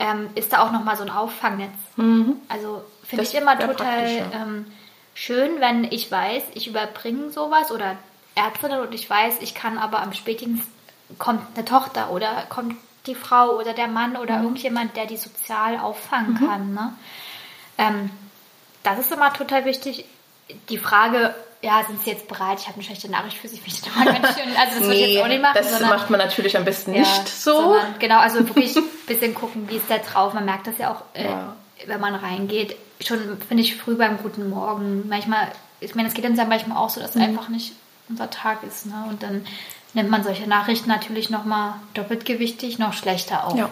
[0.00, 1.70] ähm, ist da auch nochmal so ein Auffangnetz.
[1.94, 2.34] Mhm.
[2.48, 4.66] Also finde ich immer total ähm,
[5.14, 7.96] schön, wenn ich weiß, ich überbringe sowas oder
[8.34, 10.66] Ärztin und ich weiß, ich kann aber am spätestens
[11.18, 14.44] kommt eine Tochter oder kommt die Frau oder der Mann oder mhm.
[14.44, 16.46] irgendjemand, der die sozial auffangen mhm.
[16.46, 16.74] kann.
[16.74, 16.92] Ne?
[17.78, 18.10] Ähm,
[18.82, 20.06] das ist immer total wichtig.
[20.68, 22.58] Die Frage, ja, sind Sie jetzt bereit?
[22.60, 23.60] Ich habe eine schlechte Nachricht für Sie.
[23.64, 25.54] Ich mal ganz schön, also das nee, ich jetzt auch nicht machen.
[25.56, 27.52] Das sondern, macht man natürlich am besten ja, nicht so.
[27.52, 30.34] Sondern, genau, also wirklich ein bisschen gucken, wie ist der drauf.
[30.34, 31.56] Man merkt das ja auch, äh, ja.
[31.86, 32.76] wenn man reingeht.
[33.00, 33.18] Schon,
[33.48, 35.08] finde ich, früh beim Guten Morgen.
[35.08, 37.22] Manchmal, ich meine, es geht ja manchmal auch so, dass mhm.
[37.22, 37.72] einfach nicht
[38.08, 38.86] unser Tag ist.
[38.86, 39.06] Ne?
[39.08, 39.46] Und dann
[39.94, 43.56] nimmt man solche Nachrichten natürlich nochmal doppelt gewichtig, noch schlechter auf.
[43.56, 43.70] Ja.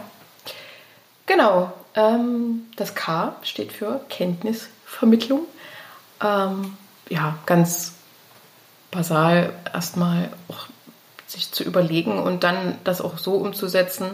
[1.26, 1.72] Genau.
[1.94, 5.46] Ähm, das K steht für Kenntnisvermittlung.
[6.22, 6.76] Ähm,
[7.08, 7.92] ja, ganz
[8.90, 10.66] basal erstmal auch
[11.26, 14.10] sich zu überlegen und dann das auch so umzusetzen,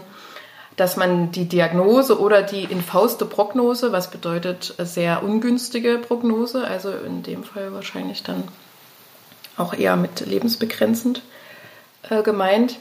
[0.75, 7.21] dass man die Diagnose oder die infauste Prognose, was bedeutet sehr ungünstige Prognose, also in
[7.21, 8.45] dem Fall wahrscheinlich dann
[9.59, 11.21] auch eher mit lebensbegrenzend
[12.09, 12.79] äh, gemeint,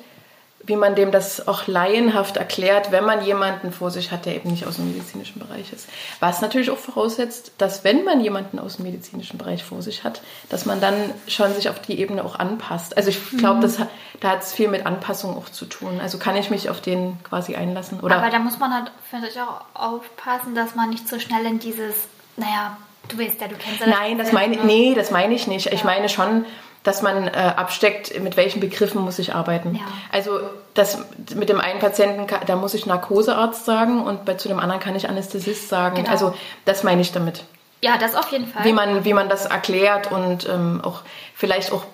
[0.69, 4.51] wie man dem das auch laienhaft erklärt, wenn man jemanden vor sich hat, der eben
[4.51, 5.89] nicht aus dem medizinischen Bereich ist.
[6.21, 10.21] Was natürlich auch voraussetzt, dass wenn man jemanden aus dem medizinischen Bereich vor sich hat,
[10.51, 10.95] dass man dann
[11.27, 12.97] schon sich auf die Ebene auch anpasst.
[12.97, 13.87] Also ich glaube, mhm.
[14.21, 16.01] da hat es viel mit Anpassung auch zu tun.
[16.03, 18.01] Also kann ich mich auf den quasi einlassen.
[18.01, 18.17] Oder?
[18.17, 21.61] Aber da muss man halt, finde ich, auch aufpassen, dass man nicht so schnell in
[21.61, 21.95] dieses,
[22.37, 22.77] naja,
[23.09, 25.73] du weißt ja, du kennst ja Nein, das meine, nee, das meine ich nicht.
[25.73, 26.45] Ich meine schon,
[26.89, 29.75] dass man äh, absteckt, mit welchen Begriffen muss ich arbeiten.
[29.75, 29.83] Ja.
[30.11, 30.41] Also
[30.73, 30.99] das
[31.35, 34.97] mit dem einen Patienten, da muss ich Narkosearzt sagen und bei, zu dem anderen kann
[34.97, 35.97] ich Anästhesist sagen.
[35.97, 36.11] Genau.
[36.11, 37.45] Also das meine ich damit.
[37.83, 38.65] Ja, das auf jeden Fall.
[38.65, 41.03] Wie man, wie man das erklärt und ähm, auch
[41.35, 41.85] vielleicht auch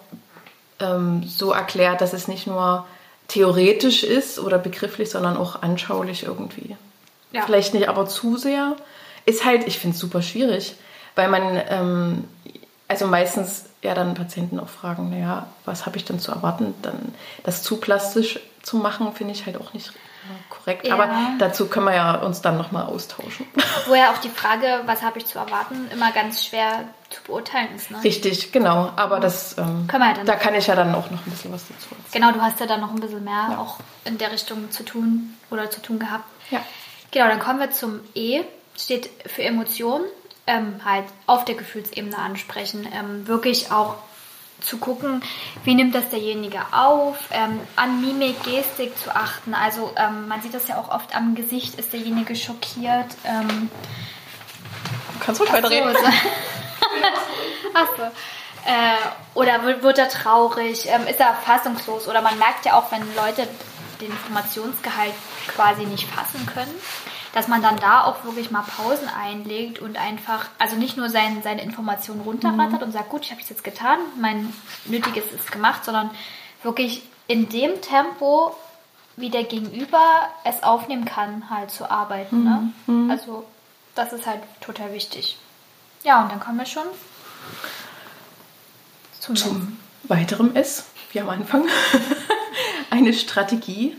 [0.79, 2.87] ähm, so erklärt, dass es nicht nur
[3.27, 6.77] theoretisch ist oder begrifflich, sondern auch anschaulich irgendwie.
[7.33, 7.43] Ja.
[7.47, 8.77] Vielleicht nicht aber zu sehr.
[9.27, 10.77] Ist halt, ich finde es super schwierig,
[11.17, 12.25] weil man, ähm,
[12.89, 16.75] also meistens ja dann Patienten auch fragen, naja, was habe ich denn zu erwarten?
[16.83, 19.93] Dann das zu plastisch zu machen, finde ich halt auch nicht
[20.49, 20.87] korrekt.
[20.87, 20.95] Ja.
[20.95, 23.47] Aber dazu können wir ja uns dann nochmal austauschen.
[23.87, 27.69] Wo ja auch die Frage, was habe ich zu erwarten, immer ganz schwer zu beurteilen
[27.77, 27.91] ist.
[27.91, 28.03] Ne?
[28.03, 28.93] Richtig, genau.
[28.97, 31.31] Aber das, ähm, können wir ja dann da kann ich ja dann auch noch ein
[31.31, 32.09] bisschen was dazu erzählen.
[32.13, 33.59] Genau, du hast ja dann noch ein bisschen mehr ja.
[33.59, 36.25] auch in der Richtung zu tun oder zu tun gehabt.
[36.51, 36.61] Ja.
[37.11, 38.43] Genau, dann kommen wir zum E.
[38.77, 40.05] Steht für Emotionen
[40.47, 42.87] ähm, halt auf der Gefühlsebene ansprechen.
[42.93, 43.97] Ähm, wirklich auch
[44.61, 45.23] zu gucken,
[45.65, 49.55] wie nimmt das derjenige auf, ähm, an Mimik, Gestik zu achten.
[49.55, 53.07] Also ähm, man sieht das ja auch oft am Gesicht, ist derjenige schockiert.
[53.25, 53.71] Ähm,
[55.21, 55.93] Kannst du weiterreden?
[55.93, 55.99] So,
[57.75, 58.03] Achso.
[58.67, 58.97] Äh,
[59.35, 60.87] oder wird, wird er traurig?
[60.89, 62.09] Ähm, ist er fassungslos?
[62.09, 63.47] Oder man merkt ja auch, wenn Leute
[64.01, 65.13] den Informationsgehalt
[65.49, 66.75] quasi nicht fassen können
[67.35, 71.43] dass man dann da auch wirklich mal Pausen einlegt und einfach, also nicht nur sein,
[71.43, 72.87] seine Informationen runterrattert mhm.
[72.87, 76.11] und sagt, gut, ich habe es jetzt getan, mein Nötiges ist gemacht, sondern
[76.63, 78.55] wirklich in dem Tempo,
[79.17, 82.45] wie der Gegenüber es aufnehmen kann, halt zu arbeiten.
[82.45, 82.73] Ne?
[82.87, 83.07] Mhm.
[83.09, 83.13] Ne?
[83.13, 83.45] Also
[83.97, 85.37] das ist halt total wichtig.
[86.05, 86.87] Ja, und dann kommen wir schon
[89.19, 91.67] zum, zum weiteren S, wie am Anfang.
[92.91, 93.97] Eine Strategie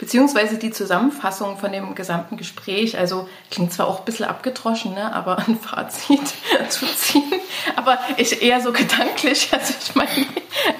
[0.00, 2.96] beziehungsweise die Zusammenfassung von dem gesamten Gespräch.
[2.96, 6.22] Also klingt zwar auch ein bisschen abgedroschen, ne, aber ein Fazit
[6.70, 7.30] zu ziehen.
[7.76, 9.50] Aber ich eher so gedanklich.
[9.52, 10.26] Also ich meine,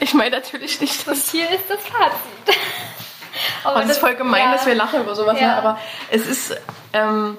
[0.00, 1.06] ich meine natürlich nicht.
[1.06, 2.58] Das hier ist das Fazit.
[3.64, 4.52] aber Und es ist voll gemein, ja.
[4.52, 5.46] dass wir lachen über sowas, ne, ja.
[5.48, 5.56] ne?
[5.56, 5.78] aber
[6.10, 6.56] es ist.
[6.94, 7.36] Ähm,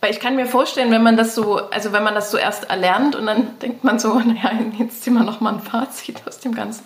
[0.00, 2.70] weil ich kann mir vorstellen, wenn man das so, also wenn man das so erst
[2.70, 6.54] erlernt und dann denkt man so, naja, jetzt ziehen wir nochmal ein Fazit aus dem
[6.54, 6.84] Ganzen,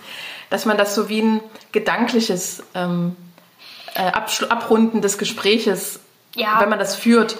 [0.50, 3.16] dass man das so wie ein gedankliches ähm,
[3.96, 4.12] äh,
[4.48, 6.00] Abrunden des Gespräches,
[6.34, 6.60] ja.
[6.60, 7.36] wenn man das führt,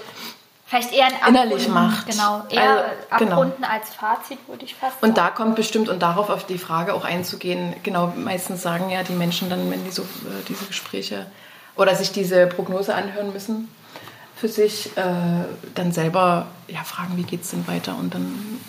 [0.67, 2.09] vielleicht eher ein innerlich macht.
[2.09, 3.43] Genau, eher also, genau.
[3.43, 5.11] Abrunden als Fazit, würde ich fast sagen.
[5.11, 9.03] Und da kommt bestimmt, und darauf auf die Frage auch einzugehen, genau, meistens sagen ja
[9.03, 10.07] die Menschen dann, wenn die so äh,
[10.49, 11.27] diese Gespräche
[11.77, 13.69] oder sich diese Prognose anhören müssen,
[14.35, 15.03] für sich äh,
[15.75, 18.61] dann selber ja, fragen, wie geht es denn weiter und dann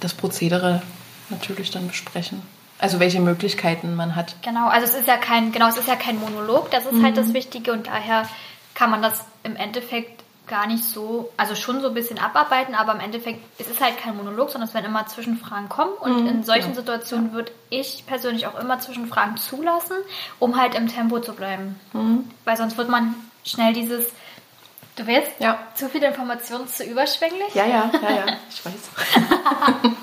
[0.00, 0.82] das Prozedere
[1.30, 2.42] natürlich dann besprechen.
[2.78, 4.34] Also welche Möglichkeiten man hat.
[4.42, 7.04] Genau, also es ist ja kein, genau, es ist ja kein Monolog, das ist mhm.
[7.04, 7.34] halt das mhm.
[7.34, 8.28] Wichtige und daher
[8.74, 12.92] kann man das im Endeffekt gar nicht so, also schon so ein bisschen abarbeiten, aber
[12.92, 16.26] im Endeffekt, es ist halt kein Monolog, sondern es werden immer Zwischenfragen kommen und Mhm,
[16.28, 16.74] in solchen ja.
[16.76, 19.96] Situationen würde ich persönlich auch immer Zwischenfragen zulassen,
[20.38, 21.80] um halt im Tempo zu bleiben.
[21.92, 22.30] Mhm.
[22.44, 24.04] Weil sonst wird man schnell dieses,
[24.94, 25.58] du willst Ja.
[25.74, 27.54] zu viele Informationen zu überschwänglich?
[27.54, 29.92] Ja, ja, ja, ja, ich weiß.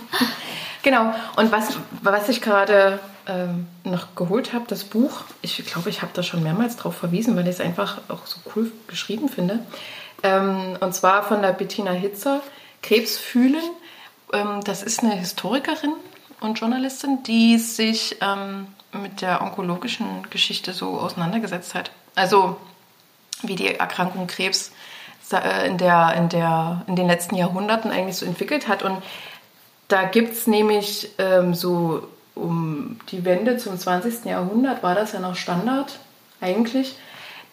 [0.83, 6.01] genau, und was, was ich gerade ähm, noch geholt habe, das Buch, ich glaube, ich
[6.01, 9.59] habe da schon mehrmals drauf verwiesen, weil ich es einfach auch so cool geschrieben finde.
[10.21, 12.41] Ähm, und zwar von der Bettina Hitzer,
[12.81, 13.63] Krebs fühlen.
[14.31, 15.93] Ähm, das ist eine Historikerin
[16.39, 21.91] und Journalistin, die sich ähm, mit der onkologischen Geschichte so auseinandergesetzt hat.
[22.15, 22.57] Also
[23.41, 24.71] wie die Erkrankung Krebs
[25.31, 28.83] äh, in, der, in, der, in den letzten Jahrhunderten eigentlich so entwickelt hat.
[28.83, 29.01] Und
[29.87, 34.25] da gibt es nämlich ähm, so um die Wende zum 20.
[34.25, 35.99] Jahrhundert war das ja noch Standard
[36.41, 36.95] eigentlich,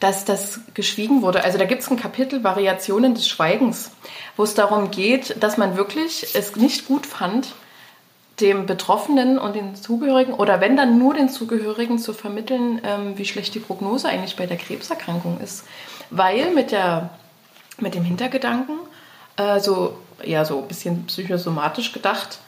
[0.00, 1.44] dass das geschwiegen wurde.
[1.44, 3.92] Also da gibt es ein Kapitel Variationen des Schweigens,
[4.36, 7.54] wo es darum geht, dass man wirklich es nicht gut fand,
[8.40, 13.26] dem Betroffenen und den Zugehörigen oder wenn dann nur den Zugehörigen zu vermitteln, ähm, wie
[13.26, 15.64] schlecht die Prognose eigentlich bei der Krebserkrankung ist.
[16.08, 17.10] Weil mit, der,
[17.78, 18.78] mit dem Hintergedanken,
[19.36, 22.38] äh, so, ja, so ein bisschen psychosomatisch gedacht,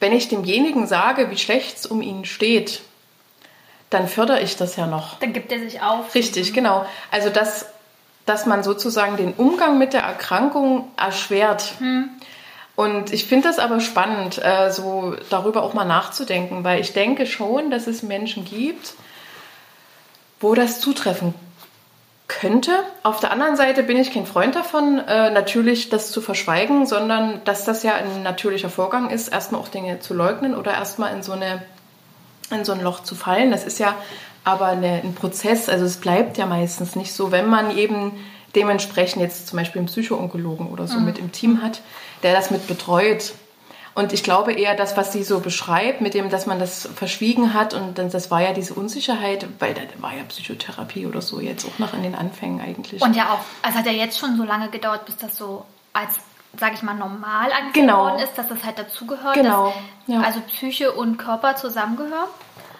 [0.00, 2.82] wenn ich demjenigen sage, wie schlecht es um ihn steht,
[3.90, 5.18] dann fördere ich das ja noch.
[5.20, 6.14] Dann gibt er sich auf.
[6.14, 6.86] Richtig, genau.
[7.10, 7.66] Also dass,
[8.26, 11.74] dass man sozusagen den Umgang mit der Erkrankung erschwert.
[12.74, 17.24] Und ich finde das aber spannend, äh, so darüber auch mal nachzudenken, weil ich denke
[17.24, 18.94] schon, dass es Menschen gibt,
[20.40, 21.32] wo das zutreffen
[22.28, 22.72] könnte.
[23.02, 27.40] Auf der anderen Seite bin ich kein Freund davon, äh, natürlich das zu verschweigen, sondern
[27.44, 31.22] dass das ja ein natürlicher Vorgang ist, erstmal auch Dinge zu leugnen oder erstmal in
[31.22, 31.62] so eine
[32.50, 33.50] in so ein Loch zu fallen.
[33.50, 33.96] Das ist ja
[34.44, 38.12] aber eine, ein Prozess, also es bleibt ja meistens nicht so, wenn man eben
[38.54, 41.82] dementsprechend jetzt zum Beispiel einen Psychoonkologen oder so mit im Team hat,
[42.22, 43.34] der das mit betreut.
[43.96, 47.54] Und ich glaube eher, das, was sie so beschreibt, mit dem, dass man das verschwiegen
[47.54, 51.40] hat und dann, das war ja diese Unsicherheit, weil da war ja Psychotherapie oder so
[51.40, 53.00] jetzt auch noch in den Anfängen eigentlich.
[53.00, 56.20] Und ja auch, also hat ja jetzt schon so lange gedauert, bis das so als,
[56.60, 58.00] sag ich mal, normal angesehen Genau.
[58.04, 59.72] worden ist, dass das halt dazugehört, Genau,
[60.06, 60.20] dass ja.
[60.20, 62.28] also Psyche und Körper zusammengehören.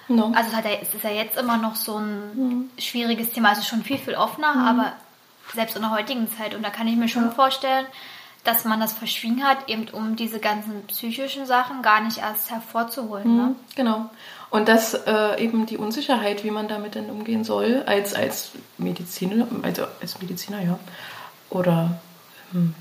[0.09, 0.33] no.
[0.37, 2.71] Also es, hat ja, es ist ja jetzt immer noch so ein Mhm.
[2.79, 4.93] schwieriges Thema, also schon viel, viel offener, aber
[5.55, 6.55] selbst in der heutigen Zeit.
[6.55, 7.87] Und da kann ich mir schon vorstellen,
[8.47, 13.37] dass man das verschwiegen hat, eben um diese ganzen psychischen Sachen gar nicht erst hervorzuholen.
[13.37, 13.43] Ne?
[13.43, 14.11] Mhm, Genau.
[14.51, 19.47] Und das äh, eben die Unsicherheit, wie man damit denn umgehen soll, als, als Mediziner,
[19.63, 20.79] also als Mediziner, ja.
[21.51, 22.01] Oder
[22.55, 22.75] ähm,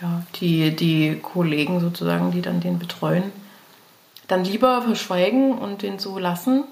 [0.00, 3.32] ja, die, die Kollegen sozusagen, die dann den betreuen,
[4.28, 6.64] dann lieber verschweigen und den so lassen.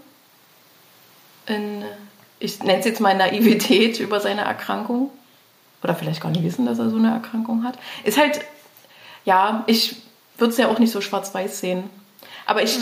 [1.47, 1.83] In,
[2.39, 5.11] ich nenne es jetzt mal Naivität über seine Erkrankung.
[5.83, 7.79] Oder vielleicht gar nicht wissen, dass er so eine Erkrankung hat.
[8.05, 8.41] Ist halt,
[9.25, 9.97] ja, ich
[10.39, 11.89] würde es ja auch nicht so schwarz-weiß sehen.
[12.47, 12.79] Aber ich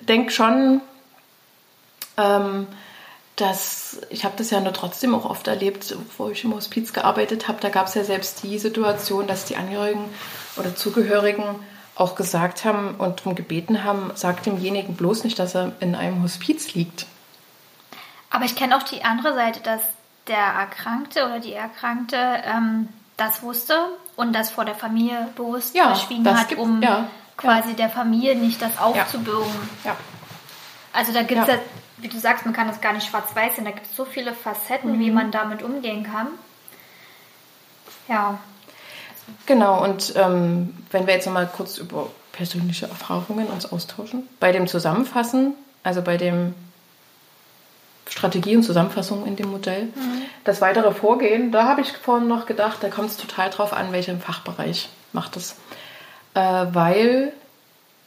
[0.00, 0.80] denke schon,
[2.16, 2.66] ähm,
[3.36, 7.48] dass ich habe das ja nur trotzdem auch oft erlebt, wo ich im Hospiz gearbeitet
[7.48, 7.60] habe.
[7.60, 10.04] Da gab es ja selbst die Situation, dass die Angehörigen
[10.56, 11.44] oder Zugehörigen
[11.94, 16.22] auch gesagt haben und darum gebeten haben, sagt demjenigen bloß nicht, dass er in einem
[16.22, 17.06] Hospiz liegt.
[18.30, 19.82] Aber ich kenne auch die andere Seite, dass
[20.28, 23.74] der Erkrankte oder die Erkrankte ähm, das wusste
[24.16, 28.36] und das vor der Familie bewusst Ja, verschwiegen hat, gibt- um ja, quasi der Familie
[28.36, 29.50] nicht das aufzubürgen.
[29.84, 29.96] Ja.
[30.92, 31.54] Also da gibt es ja.
[31.54, 31.60] Ja.
[31.98, 34.32] wie du sagst, man kann das gar nicht schwarz-weiß sehen, da gibt es so viele
[34.34, 35.00] Facetten, Mhm.
[35.00, 36.28] wie man damit umgehen kann.
[38.08, 38.38] Ja.
[39.46, 44.28] Genau, und ähm, wenn wir jetzt nochmal kurz über persönliche Erfahrungen uns austauschen.
[44.40, 45.54] Bei dem Zusammenfassen,
[45.84, 46.54] also bei dem
[48.22, 49.88] Strategie und Zusammenfassung in dem Modell,
[50.44, 53.90] das weitere Vorgehen, da habe ich vorhin noch gedacht, da kommt es total drauf an,
[53.90, 55.56] welcher Fachbereich macht es.
[56.34, 57.32] Äh, weil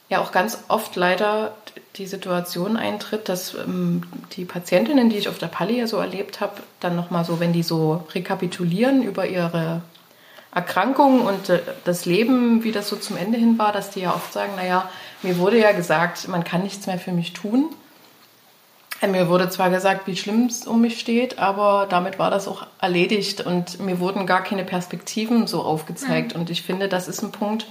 [0.08, 1.54] ja auch ganz oft leider
[1.96, 6.40] die Situation eintritt, dass ähm, die Patientinnen, die ich auf der Palli ja so erlebt
[6.40, 9.82] habe, dann nochmal so, wenn die so rekapitulieren über ihre
[10.54, 14.14] Erkrankung und äh, das Leben, wie das so zum Ende hin war, dass die ja
[14.14, 14.88] oft sagen, naja,
[15.20, 17.66] mir wurde ja gesagt, man kann nichts mehr für mich tun.
[19.00, 22.48] Äh, Mir wurde zwar gesagt, wie schlimm es um mich steht, aber damit war das
[22.48, 26.34] auch erledigt und mir wurden gar keine Perspektiven so aufgezeigt.
[26.34, 27.66] Und ich finde, das ist ein Punkt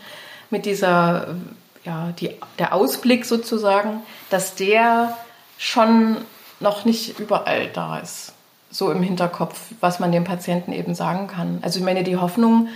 [0.49, 1.35] mit dieser,
[1.83, 5.17] ja, die, der Ausblick sozusagen, dass der
[5.57, 6.17] schon
[6.59, 8.33] noch nicht überall da ist.
[8.71, 11.59] So im Hinterkopf, was man dem Patienten eben sagen kann.
[11.61, 12.67] Also ich meine, die Hoffnung,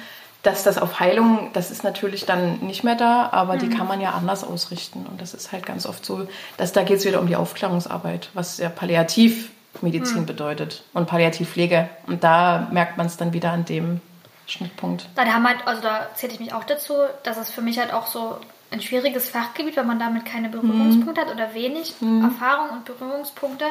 [0.43, 3.99] dass das auf Heilung, das ist natürlich dann nicht mehr da, aber die kann man
[3.99, 5.05] ja anders ausrichten.
[5.05, 8.29] Und das ist halt ganz oft so, dass da geht es wieder um die Aufklärungsarbeit,
[8.33, 10.25] was ja palliativ Medizin mhm.
[10.25, 11.89] bedeutet und Palliativpflege.
[12.07, 14.01] Und da merkt man es dann wieder an dem
[14.47, 15.07] Schnittpunkt.
[15.15, 17.93] Da haben halt, also da zähle ich mich auch dazu, dass es für mich halt
[17.93, 18.37] auch so
[18.71, 21.25] ein schwieriges Fachgebiet, wenn man damit keine Berührungspunkte mhm.
[21.25, 22.23] hat oder wenig mhm.
[22.23, 23.65] Erfahrung und Berührungspunkte.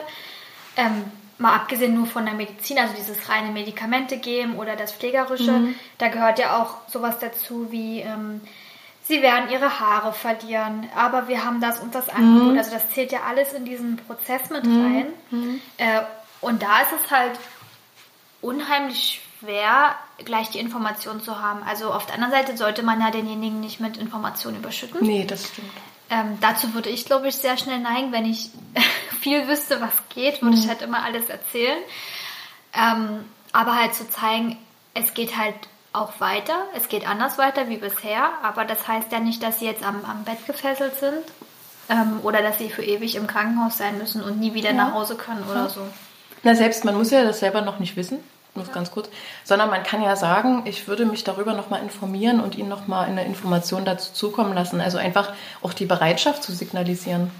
[0.77, 1.05] Ähm,
[1.38, 5.74] mal abgesehen nur von der Medizin, also dieses reine Medikamente geben oder das Pflegerische, mhm.
[5.98, 8.40] da gehört ja auch sowas dazu wie ähm,
[9.09, 12.53] sie werden ihre Haare verlieren, aber wir haben das und das Angebot.
[12.53, 12.59] Mhm.
[12.59, 14.85] Also das zählt ja alles in diesen Prozess mit mhm.
[14.85, 15.07] rein.
[15.31, 15.61] Mhm.
[15.79, 16.03] Äh,
[16.40, 17.38] und da ist es halt
[18.40, 21.62] unheimlich schwer, gleich die Information zu haben.
[21.62, 25.01] Also auf der anderen Seite sollte man ja denjenigen nicht mit Informationen überschütten.
[25.01, 25.72] Nee, das stimmt.
[26.11, 28.51] Ähm, dazu würde ich, glaube ich, sehr schnell neigen, wenn ich
[29.21, 30.62] viel wüsste, was geht, würde mhm.
[30.62, 31.79] ich halt immer alles erzählen.
[32.73, 34.57] Ähm, aber halt zu zeigen,
[34.94, 35.55] es geht halt
[35.92, 39.66] auch weiter, es geht anders weiter wie bisher, aber das heißt ja nicht, dass sie
[39.66, 41.25] jetzt am, am Bett gefesselt sind
[41.88, 44.77] ähm, oder dass sie für ewig im Krankenhaus sein müssen und nie wieder ja.
[44.77, 45.68] nach Hause können oder ja.
[45.68, 45.81] so.
[46.42, 48.18] Na, selbst, man muss ja das selber noch nicht wissen
[48.59, 49.09] nur ganz kurz,
[49.44, 53.25] sondern man kann ja sagen, ich würde mich darüber nochmal informieren und Ihnen nochmal eine
[53.25, 54.81] Information dazu zukommen lassen.
[54.81, 57.31] Also einfach auch die Bereitschaft zu signalisieren.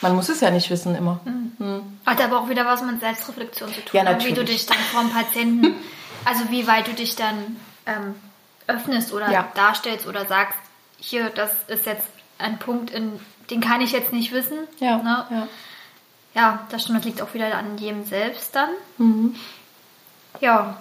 [0.00, 1.20] Man muss es ja nicht wissen immer.
[1.24, 1.52] Mhm.
[1.58, 1.98] Mhm.
[2.04, 3.90] Hat aber auch wieder was mit Selbstreflexion zu tun.
[3.92, 4.32] Ja, natürlich.
[4.32, 5.74] Wie du dich dann vor dem Patienten,
[6.24, 8.14] also wie weit du dich dann ähm,
[8.66, 9.48] öffnest oder ja.
[9.54, 10.58] darstellst oder sagst,
[10.98, 12.06] hier, das ist jetzt
[12.38, 14.58] ein Punkt, in, den kann ich jetzt nicht wissen.
[14.78, 15.26] Ja, ne?
[15.30, 15.48] ja.
[16.34, 18.70] ja das stimmt, das liegt auch wieder an jedem selbst dann.
[18.98, 19.36] Mhm.
[20.40, 20.76] Ja,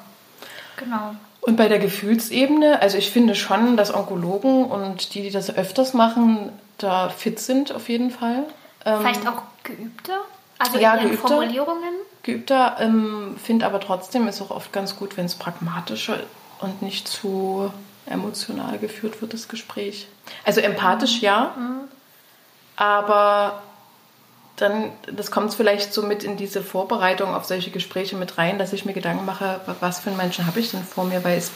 [0.78, 1.16] genau.
[1.42, 5.94] Und bei der Gefühlsebene, also ich finde schon, dass Onkologen und die, die das öfters
[5.94, 8.44] machen, da fit sind auf jeden Fall.
[8.86, 10.20] Ähm, Vielleicht auch geübter?
[10.58, 11.94] Also ja, geübter, Formulierungen?
[12.24, 16.20] Geübter, ähm, finde aber trotzdem ist auch oft ganz gut, wenn es pragmatischer
[16.62, 17.72] und nicht zu
[18.06, 20.08] emotional geführt wird, das Gespräch.
[20.46, 21.82] Also empathisch ja, mhm.
[22.78, 23.62] aber
[24.56, 28.74] dann, das kommt vielleicht so mit in diese Vorbereitung auf solche Gespräche mit rein, dass
[28.74, 31.52] ich mir Gedanken mache, was für einen Menschen habe ich denn vor mir, weil es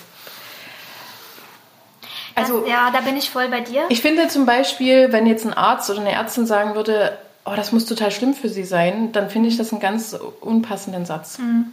[2.38, 3.86] also, das, ja, da bin ich voll bei dir.
[3.90, 7.72] Ich finde zum Beispiel, wenn jetzt ein Arzt oder eine Ärztin sagen würde, oh, das
[7.72, 11.40] muss total schlimm für sie sein, dann finde ich das einen ganz unpassenden Satz.
[11.40, 11.72] Mhm.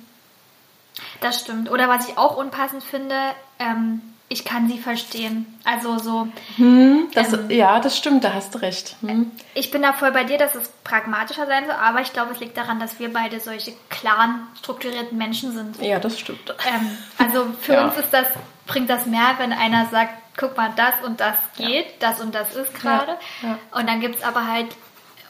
[1.20, 1.70] Das stimmt.
[1.70, 3.14] Oder was ich auch unpassend finde,
[3.58, 5.46] ähm, ich kann sie verstehen.
[5.64, 6.28] Also so.
[6.56, 8.96] Hm, das, ähm, ja, das stimmt, da hast du recht.
[9.00, 9.30] Hm.
[9.54, 12.40] Ich bin da voll bei dir, dass es pragmatischer sein soll, aber ich glaube, es
[12.40, 15.80] liegt daran, dass wir beide solche klaren, strukturierten Menschen sind.
[15.80, 16.54] Ja, das stimmt.
[16.66, 17.84] Ähm, also für ja.
[17.84, 18.28] uns ist das,
[18.66, 21.92] bringt das mehr, wenn einer sagt, guck mal, das und das geht, ja.
[22.00, 23.16] das und das ist gerade.
[23.42, 23.58] Ja.
[23.78, 24.74] Und dann gibt es aber halt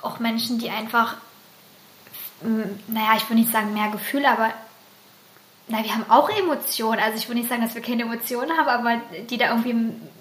[0.03, 1.17] auch Menschen, die einfach,
[2.41, 4.51] naja, ich würde nicht sagen mehr Gefühl, aber
[5.69, 7.01] na, wir haben auch Emotionen.
[7.01, 9.01] Also ich würde nicht sagen, dass wir keine Emotionen haben, aber
[9.31, 9.77] die da irgendwie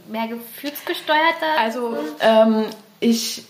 [0.08, 1.60] mehr gefühlsgesteuerter.
[1.60, 2.65] Also ähm,
[2.99, 3.43] ich,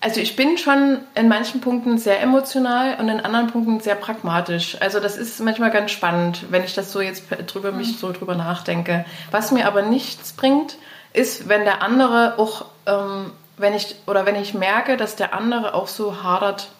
[0.00, 4.76] also ich bin schon in manchen Punkten sehr emotional und in anderen Punkten sehr pragmatisch.
[4.80, 8.34] Also das ist manchmal ganz spannend, wenn ich das so jetzt drüber mich so drüber
[8.34, 9.04] nachdenke.
[9.30, 10.78] Was mir aber nichts bringt,
[11.12, 15.74] ist, wenn der andere auch, ähm, wenn ich oder wenn ich merke, dass der andere
[15.74, 16.70] auch so hadert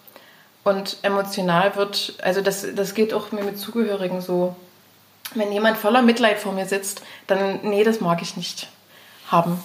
[0.64, 4.54] und emotional wird, also das, das geht auch mir mit Zugehörigen so.
[5.34, 8.68] Wenn jemand voller Mitleid vor mir sitzt, dann, nee, das mag ich nicht
[9.28, 9.62] haben.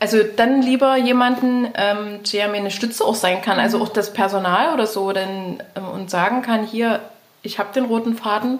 [0.00, 4.12] Also dann lieber jemanden, ähm, der mir eine Stütze auch sein kann, also auch das
[4.12, 7.00] Personal oder so, denn, ähm, und sagen kann, hier,
[7.42, 8.58] ich habe den roten Faden,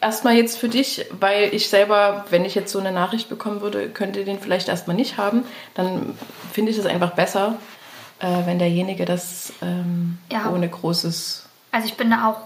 [0.00, 3.88] erstmal jetzt für dich, weil ich selber, wenn ich jetzt so eine Nachricht bekommen würde,
[3.88, 6.18] könnte den vielleicht erstmal nicht haben, dann
[6.52, 7.56] finde ich das einfach besser,
[8.20, 10.50] äh, wenn derjenige das ähm, ja.
[10.50, 11.46] ohne großes.
[11.72, 12.40] Also ich bin da auch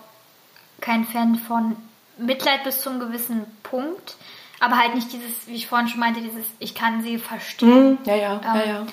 [0.80, 1.76] kein Fan von
[2.18, 4.16] Mitleid bis zum gewissen Punkt,
[4.60, 7.92] aber halt nicht dieses, wie ich vorhin schon meinte, dieses, ich kann sie verstehen.
[7.92, 7.98] Mhm.
[8.04, 8.86] Ja, ja, ähm, ja, ja.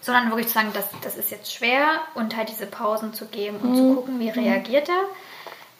[0.00, 3.58] Sondern wirklich zu sagen, das, das ist jetzt schwer und halt diese Pausen zu geben
[3.58, 3.76] und mhm.
[3.76, 5.04] zu gucken, wie reagiert er.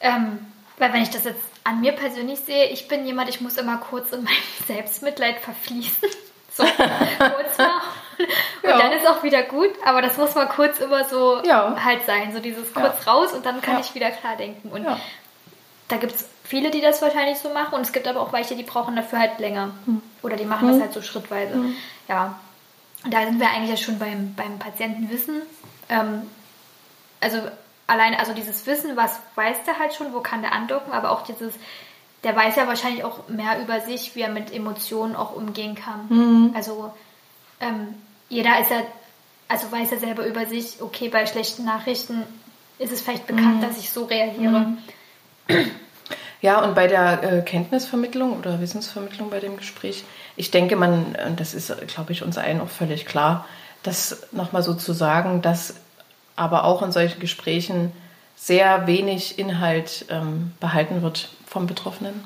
[0.00, 0.38] Ähm,
[0.78, 3.78] weil wenn ich das jetzt an mir persönlich sehe, ich bin jemand, ich muss immer
[3.78, 4.34] kurz in mein
[4.66, 6.08] Selbstmitleid verfließen.
[6.54, 6.76] So kurz
[7.58, 7.80] mal.
[8.62, 8.78] Und ja.
[8.78, 11.76] dann ist auch wieder gut, aber das muss mal kurz immer so ja.
[11.82, 12.32] halt sein.
[12.32, 13.12] So dieses kurz ja.
[13.12, 14.70] raus und dann kann ich wieder klar denken.
[14.70, 14.86] Und
[15.88, 17.74] da gibt es viele, die das wahrscheinlich so machen.
[17.74, 19.70] Und es gibt aber auch welche, die brauchen dafür halt länger.
[19.86, 20.00] Hm.
[20.22, 20.74] Oder die machen hm.
[20.74, 21.54] das halt so schrittweise.
[21.54, 21.74] Hm.
[22.08, 22.38] Ja.
[23.04, 25.42] Und da sind wir eigentlich ja schon beim, beim Patientenwissen.
[25.88, 26.22] Ähm,
[27.20, 27.38] also
[27.88, 31.22] allein, also dieses Wissen, was weiß der halt schon, wo kann der andocken, aber auch
[31.22, 31.54] dieses
[32.24, 36.06] der weiß ja wahrscheinlich auch mehr über sich, wie er mit Emotionen auch umgehen kann.
[36.08, 36.52] Mhm.
[36.54, 36.92] Also
[37.62, 37.94] ähm,
[38.28, 38.82] jeder ist ja,
[39.48, 42.22] also weiß ja selber über sich, okay, bei schlechten Nachrichten
[42.78, 43.62] ist es vielleicht bekannt, mhm.
[43.62, 44.74] dass ich so reagiere.
[45.48, 45.70] Mhm.
[46.40, 50.02] Ja, und bei der äh, Kenntnisvermittlung oder Wissensvermittlung bei dem Gespräch,
[50.34, 53.46] ich denke, man, und das ist, glaube ich, uns allen auch völlig klar,
[53.84, 55.74] das nochmal so zu sagen, dass
[56.34, 57.92] aber auch in solchen Gesprächen
[58.34, 62.24] sehr wenig Inhalt ähm, behalten wird vom Betroffenen.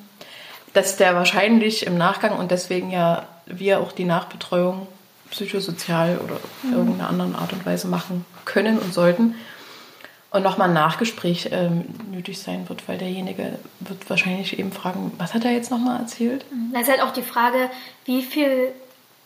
[0.72, 4.87] Dass der wahrscheinlich im Nachgang und deswegen ja wir auch die Nachbetreuung
[5.31, 6.72] psychosozial oder mhm.
[6.72, 9.35] irgendeiner anderen Art und Weise machen können und sollten.
[10.31, 15.33] Und nochmal ein Nachgespräch ähm, nötig sein wird, weil derjenige wird wahrscheinlich eben fragen, was
[15.33, 16.45] hat er jetzt nochmal erzählt?
[16.72, 17.70] Das ist halt auch die Frage,
[18.05, 18.72] wie viel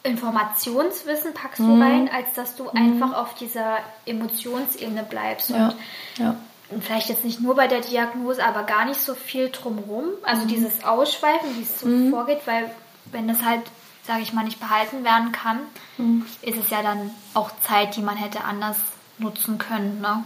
[0.02, 1.82] Informationswissen packst du mhm.
[1.82, 2.70] rein, als dass du mhm.
[2.74, 5.50] einfach auf dieser Emotionsebene bleibst.
[5.50, 5.74] Ja.
[6.18, 6.36] ja.
[6.70, 10.04] Und vielleicht jetzt nicht nur bei der Diagnose, aber gar nicht so viel drumherum.
[10.22, 10.48] Also mhm.
[10.48, 12.10] dieses Ausschweifen, wie es so mhm.
[12.10, 12.70] vorgeht, weil
[13.10, 13.62] wenn das halt
[14.06, 15.58] sage ich mal, nicht behalten werden kann,
[15.98, 16.26] mhm.
[16.42, 18.76] ist es ja dann auch Zeit, die man hätte anders
[19.18, 20.00] nutzen können.
[20.00, 20.24] Ne?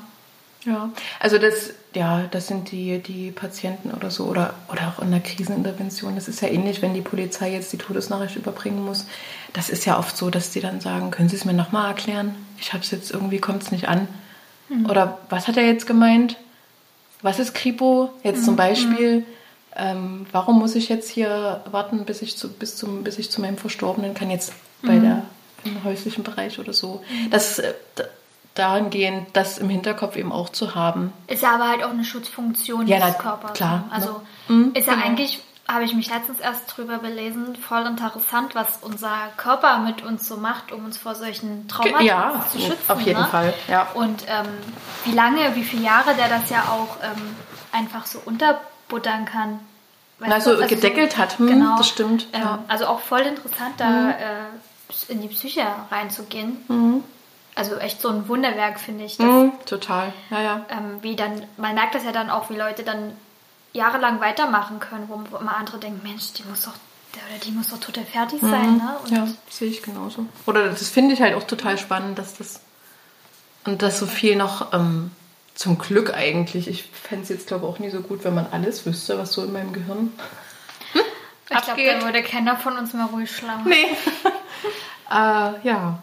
[0.65, 5.11] Ja, also das, ja, das sind die, die Patienten oder so oder, oder auch in
[5.11, 6.15] der Krisenintervention.
[6.15, 9.07] Das ist ja ähnlich, wenn die Polizei jetzt die Todesnachricht überbringen muss.
[9.53, 12.35] Das ist ja oft so, dass die dann sagen, können Sie es mir nochmal erklären?
[12.59, 14.09] Ich habe es jetzt irgendwie, kommt es nicht an.
[14.71, 14.89] Mhm.
[14.89, 16.39] Oder was hat er jetzt gemeint?
[17.21, 18.11] Was ist Kripo?
[18.23, 18.45] Jetzt mhm.
[18.45, 19.27] zum Beispiel,
[19.77, 23.41] ähm, warum muss ich jetzt hier warten, bis ich zu, bis zum, bis ich zu
[23.41, 24.53] meinem Verstorbenen kann, jetzt
[24.83, 25.03] bei mhm.
[25.03, 25.23] der
[25.65, 27.03] im häuslichen Bereich oder so.
[27.11, 27.31] Mhm.
[27.31, 27.75] Das äh,
[28.55, 31.13] dahingehend, das im Hinterkopf eben auch zu haben.
[31.27, 33.55] Ist ja aber halt auch eine Schutzfunktion ja, des Körpers.
[33.55, 33.79] Klar.
[33.79, 33.85] Ne?
[33.91, 35.07] Also mhm, ist ja genau.
[35.07, 40.29] eigentlich, habe ich mich letztens erst drüber belesen, voll interessant, was unser Körper mit uns
[40.29, 42.79] so macht, um uns vor solchen Traumata ja, zu schützen.
[42.87, 43.27] Auf jeden ne?
[43.27, 43.89] Fall, ja.
[43.95, 44.47] Und ähm,
[45.05, 47.35] wie lange, wie viele Jahre der das ja auch ähm,
[47.73, 49.61] einfach so unter buttern kann.
[50.21, 52.29] also, also gedeckelt so, hat, hm, genau, das stimmt.
[52.33, 52.65] Ähm, ja.
[52.69, 54.11] Also auch voll interessant, da mhm.
[54.11, 56.65] äh, in die Psyche reinzugehen.
[56.69, 57.05] Mhm.
[57.57, 59.19] Also echt so ein Wunderwerk, finde ich.
[59.19, 60.67] Mhm, total, ja, ja.
[60.71, 63.13] Ähm, wie dann, man merkt das ja dann auch, wie Leute dann
[63.73, 66.75] jahrelang weitermachen können, wo, wo immer andere denken, Mensch, die muss doch
[67.15, 68.51] der oder die muss doch total fertig mhm.
[68.51, 68.77] sein.
[68.77, 68.97] Ne?
[69.05, 70.27] Und ja, sehe ich genauso.
[70.47, 72.61] Oder das finde ich halt auch total spannend, dass das
[73.65, 75.11] und dass so viel noch ähm,
[75.55, 76.69] zum Glück eigentlich.
[76.69, 79.33] Ich fände es jetzt, glaube ich, auch nie so gut, wenn man alles wüsste, was
[79.33, 80.13] so in meinem Gehirn
[80.93, 81.03] hm?
[81.51, 83.69] Ich glaube, da würde keiner von uns mehr ruhig schlafen.
[83.69, 83.87] Nee.
[85.11, 86.03] äh, ja.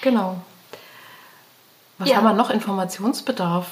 [0.00, 0.40] Genau.
[1.98, 2.16] Was ja.
[2.16, 2.50] haben wir noch?
[2.50, 3.66] Informationsbedarf.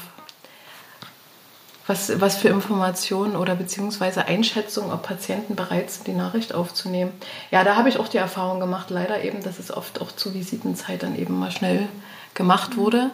[1.87, 7.13] Was, was für Informationen oder beziehungsweise Einschätzungen, ob Patienten bereit sind, die Nachricht aufzunehmen.
[7.51, 10.35] Ja, da habe ich auch die Erfahrung gemacht, leider eben, dass es oft auch zu
[10.35, 11.89] Visitenzeit dann eben mal schnell
[12.35, 13.11] gemacht wurde.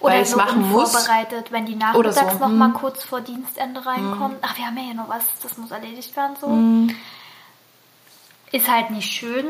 [0.00, 0.92] Oder weil es machen muss.
[0.92, 2.38] vorbereitet, wenn die nachmittags so.
[2.38, 2.58] noch hm.
[2.58, 4.36] mal kurz vor Dienstende reinkommen.
[4.36, 4.42] Hm.
[4.42, 6.48] Ach, wir haben ja hier noch was, das muss erledigt werden so.
[6.48, 6.94] Hm.
[8.52, 9.46] Ist halt nicht schön.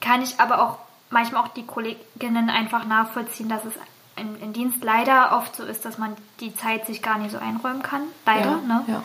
[0.00, 0.78] Kann ich aber auch
[1.10, 3.74] manchmal auch die Kolleginnen einfach nachvollziehen, dass es
[4.16, 7.38] in, in Dienst leider oft so ist, dass man die Zeit sich gar nicht so
[7.38, 8.02] einräumen kann.
[8.26, 8.84] Leider, ja, ne?
[8.86, 9.02] Ja.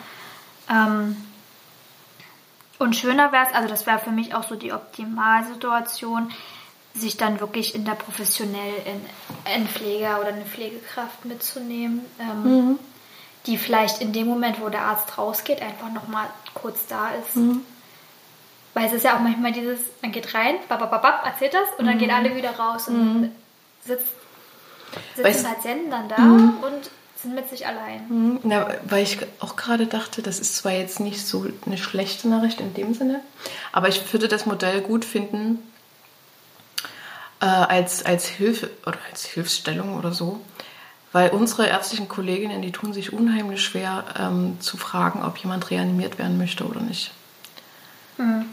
[0.70, 1.16] Ähm,
[2.78, 6.30] und schöner wäre es, also das wäre für mich auch so die Optimalsituation,
[6.94, 12.78] sich dann wirklich in der professionell in einen Pfleger oder eine Pflegekraft mitzunehmen, ähm, mhm.
[13.46, 17.36] die vielleicht in dem Moment, wo der Arzt rausgeht, einfach nochmal kurz da ist.
[17.36, 17.62] Mhm.
[18.74, 21.98] Weil es ist ja auch manchmal dieses, man geht rein, babababab, erzählt das und dann
[21.98, 22.14] gehen mhm.
[22.14, 23.32] alle wieder raus und mhm.
[23.84, 24.06] sitzt,
[25.16, 26.58] sitzen Patienten dann da mhm.
[26.62, 26.90] und
[27.22, 28.40] sind mit sich allein.
[28.44, 32.60] Ja, weil ich auch gerade dachte, das ist zwar jetzt nicht so eine schlechte Nachricht
[32.60, 33.20] in dem Sinne,
[33.72, 35.58] aber ich würde das Modell gut finden,
[37.44, 40.40] äh, als, als Hilfe oder als Hilfsstellung oder so.
[41.12, 46.18] Weil unsere ärztlichen Kolleginnen, die tun sich unheimlich schwer ähm, zu fragen, ob jemand reanimiert
[46.18, 47.12] werden möchte oder nicht.
[48.16, 48.46] Mhm.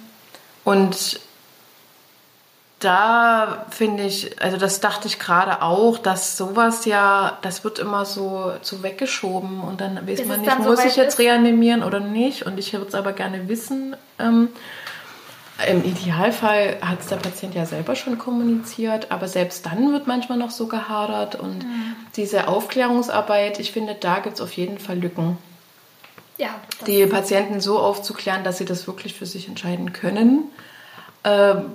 [0.64, 1.22] Und
[2.80, 8.06] da finde ich, also das dachte ich gerade auch, dass sowas ja, das wird immer
[8.06, 11.20] so, so weggeschoben und dann weiß man nicht, muss ich jetzt ist?
[11.20, 13.96] reanimieren oder nicht und ich würde es aber gerne wissen.
[14.20, 14.50] Ähm,
[15.68, 20.38] im Idealfall hat es der Patient ja selber schon kommuniziert, aber selbst dann wird manchmal
[20.38, 21.36] noch so gehadert.
[21.36, 21.96] Und mhm.
[22.16, 25.38] diese Aufklärungsarbeit, ich finde, da gibt es auf jeden Fall Lücken.
[26.38, 26.50] Ja,
[26.88, 30.46] die Patienten so aufzuklären, dass sie das wirklich für sich entscheiden können.
[31.24, 31.66] Ähm,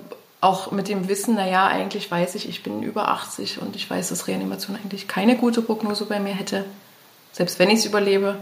[0.41, 4.09] auch mit dem Wissen, naja, eigentlich weiß ich, ich bin über 80 und ich weiß,
[4.09, 6.65] dass Reanimation eigentlich keine gute Prognose bei mir hätte.
[7.31, 8.37] Selbst wenn ich es überlebe.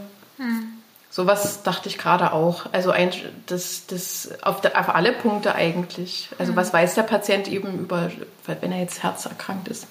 [1.16, 2.66] Sowas dachte ich gerade auch.
[2.72, 3.10] Also ein,
[3.46, 6.28] das, das auf, der, auf alle Punkte eigentlich.
[6.38, 6.56] Also mhm.
[6.56, 8.10] was weiß der Patient eben über,
[8.44, 9.86] wenn er jetzt herzerkrankt ist,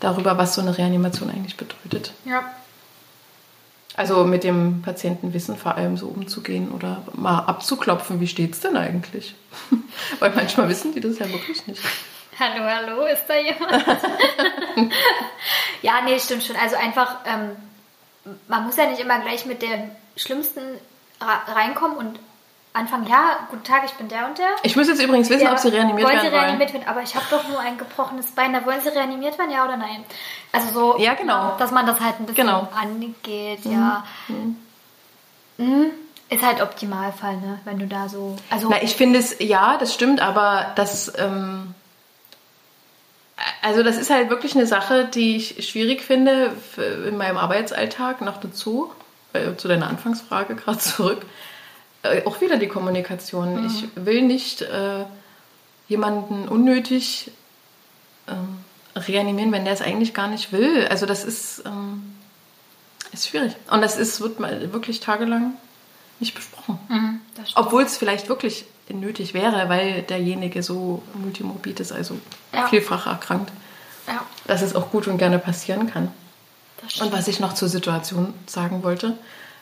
[0.00, 2.12] darüber, was so eine Reanimation eigentlich bedeutet.
[2.24, 2.42] Ja.
[3.94, 8.76] Also mit dem Patientenwissen vor allem so umzugehen oder mal abzuklopfen, wie steht es denn
[8.76, 9.36] eigentlich?
[10.18, 11.82] Weil manchmal wissen die das ja wirklich nicht.
[12.36, 13.86] Hallo, hallo, ist da jemand?
[15.82, 16.56] ja, nee, stimmt schon.
[16.56, 19.88] Also einfach, ähm, man muss ja nicht immer gleich mit dem
[20.18, 20.60] Schlimmsten
[21.20, 22.18] reinkommen und
[22.74, 24.50] anfangen, ja, guten Tag, ich bin der und der.
[24.62, 26.44] Ich muss jetzt übrigens wissen, Ja, ob sie reanimiert wollen werden sie wollen.
[26.44, 26.86] reanimiert werden?
[26.88, 28.52] Aber ich habe doch nur ein gebrochenes Bein.
[28.52, 30.04] Da wollen sie reanimiert werden, ja oder nein?
[30.52, 31.56] Also so, Ja, genau.
[31.58, 32.68] dass man das halt ein bisschen Genau.
[32.74, 34.04] angeht, ja.
[35.56, 35.90] Mhm.
[36.30, 37.58] Ist halt Optimalfall, ne?
[37.64, 41.74] Wenn du da so, also Na, ich finde es, ja, das stimmt, aber das, ähm,
[43.62, 46.52] also das ist halt wirklich eine Sache, die ich schwierig finde
[47.08, 48.92] in meinem Arbeitsalltag noch dazu,
[49.32, 51.24] äh, zu deiner Anfangsfrage gerade zurück,
[52.02, 53.66] äh, auch wieder die Kommunikation.
[53.66, 55.04] Ich will nicht äh,
[55.88, 57.30] jemanden unnötig
[58.28, 58.58] ähm,
[58.94, 60.86] reanimieren, wenn der es eigentlich gar nicht will.
[60.88, 62.14] Also das ist, ähm,
[63.12, 63.54] ist schwierig.
[63.70, 65.54] Und das ist, wird mal wirklich tagelang
[66.20, 66.78] nicht besprochen.
[66.88, 67.20] Mhm.
[67.54, 72.18] Obwohl es vielleicht wirklich nötig wäre, weil derjenige so multimorbid ist, also
[72.52, 72.66] Ja.
[72.68, 73.52] vielfach erkrankt,
[74.06, 76.10] Ja, dass es auch gut und gerne passieren kann.
[77.00, 79.16] Und was ich noch zur Situation sagen wollte,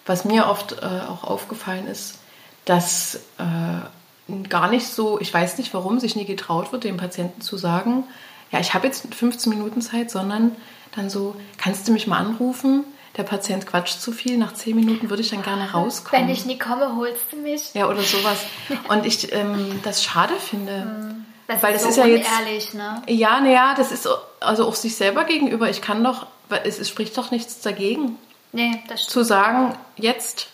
[0.05, 2.19] was mir oft äh, auch aufgefallen ist,
[2.65, 7.41] dass äh, gar nicht so, ich weiß nicht warum, sich nie getraut wird, dem Patienten
[7.41, 8.05] zu sagen,
[8.53, 10.53] ja, ich habe jetzt 15 Minuten Zeit, sondern
[10.95, 12.85] dann so, kannst du mich mal anrufen?
[13.17, 16.27] Der Patient quatscht zu viel, nach 10 Minuten würde ich dann gerne rauskommen.
[16.27, 17.73] Wenn ich nie komme, holst du mich.
[17.73, 18.39] Ja, oder sowas.
[18.89, 21.17] Und ich ähm, das schade finde.
[21.49, 22.15] Das Weil ist das so ist ja
[22.55, 23.03] jetzt- ne?
[23.09, 25.71] Ja, naja, das ist so- also auch sich selber gegenüber.
[25.71, 26.27] Ich kann doch,
[26.65, 28.19] es, es spricht doch nichts dagegen,
[28.53, 29.13] Nee, das stimmt.
[29.13, 30.49] zu sagen, jetzt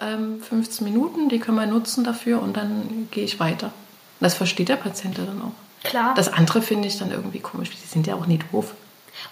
[0.00, 3.72] ähm, 15 Minuten, die können wir nutzen dafür und dann gehe ich weiter.
[4.20, 5.88] Das versteht der Patient ja dann auch.
[5.88, 6.14] Klar.
[6.14, 7.70] Das andere finde ich dann irgendwie komisch.
[7.70, 8.74] Die sind ja auch nie doof.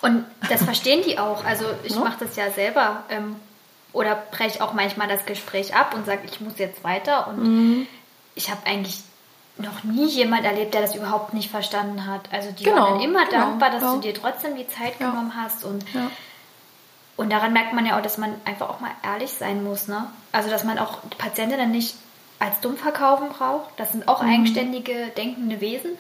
[0.02, 1.42] Und das verstehen die auch.
[1.46, 2.00] Also ich Ja.
[2.00, 3.02] mache das ja selber.
[3.10, 3.36] Ähm,
[3.92, 7.28] oder breche auch manchmal das Gespräch ab und sage, ich muss jetzt weiter.
[7.28, 7.86] Und Mhm.
[8.34, 9.00] ich habe eigentlich
[9.56, 12.22] noch nie jemand erlebt, der das überhaupt nicht verstanden hat.
[12.32, 13.94] Also die Genau, waren dann immer genau, dankbar, dass ja.
[13.94, 15.10] du dir trotzdem die Zeit Ja.
[15.10, 15.64] genommen hast.
[15.64, 16.10] Und, Ja.
[17.16, 19.86] und daran merkt man ja auch, dass man einfach auch mal ehrlich sein muss.
[19.86, 20.06] Ne?
[20.32, 21.94] Also dass man auch Patientinnen nicht
[22.40, 23.68] als dumm verkaufen braucht.
[23.76, 24.08] Das sind Mhm.
[24.08, 25.92] auch eigenständige, denkende Wesen.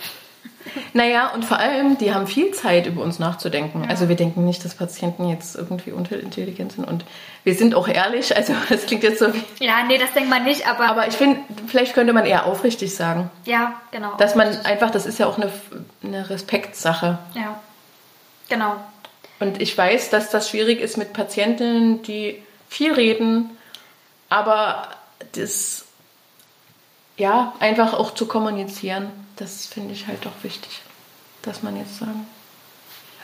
[0.92, 3.86] Naja, und vor allem, die haben viel Zeit, über uns nachzudenken.
[3.88, 6.84] Also wir denken nicht, dass Patienten jetzt irgendwie unintelligent sind.
[6.84, 7.04] Und
[7.44, 8.36] wir sind auch ehrlich.
[8.36, 9.42] Also das klingt jetzt so wie...
[9.64, 12.94] Ja, nee, das denkt man nicht, aber, Aber ich finde, vielleicht könnte man eher aufrichtig
[12.94, 13.30] sagen.
[13.44, 14.16] ja, genau.
[14.16, 15.52] Dass man einfach, das ist ja auch eine,
[16.02, 17.18] eine Respektsache.
[17.34, 17.60] Ja,
[18.48, 18.76] genau.
[19.40, 23.50] Und ich weiß, dass das schwierig ist mit Patientinnen, die viel reden,
[24.28, 24.88] aber
[25.32, 25.84] das,
[27.16, 30.80] ja, einfach auch zu kommunizieren, das finde ich halt doch wichtig,
[31.42, 32.26] dass man jetzt sagen,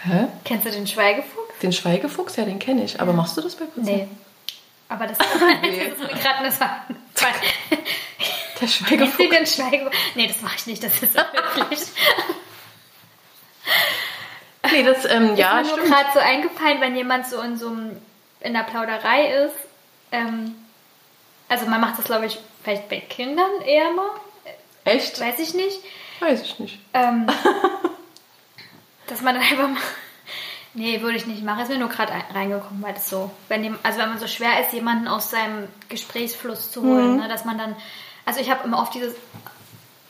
[0.03, 0.27] hä?
[0.45, 1.59] Kennst du den Schweigefuchs?
[1.63, 3.01] Den Schweigefuchs, ja, den kenne ich.
[3.01, 3.91] Aber machst du das bei Patienten?
[3.93, 4.09] Nee.
[4.89, 6.81] Aber das, das ist mir gerade eine Sache.
[6.91, 7.29] Der
[8.57, 9.29] Kennst du Schweigefuchs.
[9.31, 9.97] den Schweigefuchs?
[10.15, 11.81] Nee, das mache ich nicht, das ist wirklich.
[14.73, 15.95] Nee, das, ähm, ja, ist mir nur stimmt.
[15.97, 17.97] gerade so eingefallen, wenn jemand so in so einem,
[18.41, 19.57] in der Plauderei ist.
[20.13, 20.55] Ähm,
[21.49, 24.11] also man macht das, glaube ich, vielleicht bei Kindern eher mal.
[24.85, 25.21] Echt?
[25.21, 25.79] Weiß ich nicht.
[26.21, 26.79] Weiß ich nicht.
[26.95, 27.27] Ähm,
[29.07, 29.81] dass man dann einfach mal.
[30.73, 31.61] Nee, würde ich nicht machen.
[31.63, 34.29] Ist mir nur gerade ein- reingekommen, weil das so, wenn dem, also wenn man so
[34.29, 37.75] schwer ist, jemanden aus seinem Gesprächsfluss zu holen, ne, dass man dann,
[38.25, 39.17] also ich habe immer oft dieses,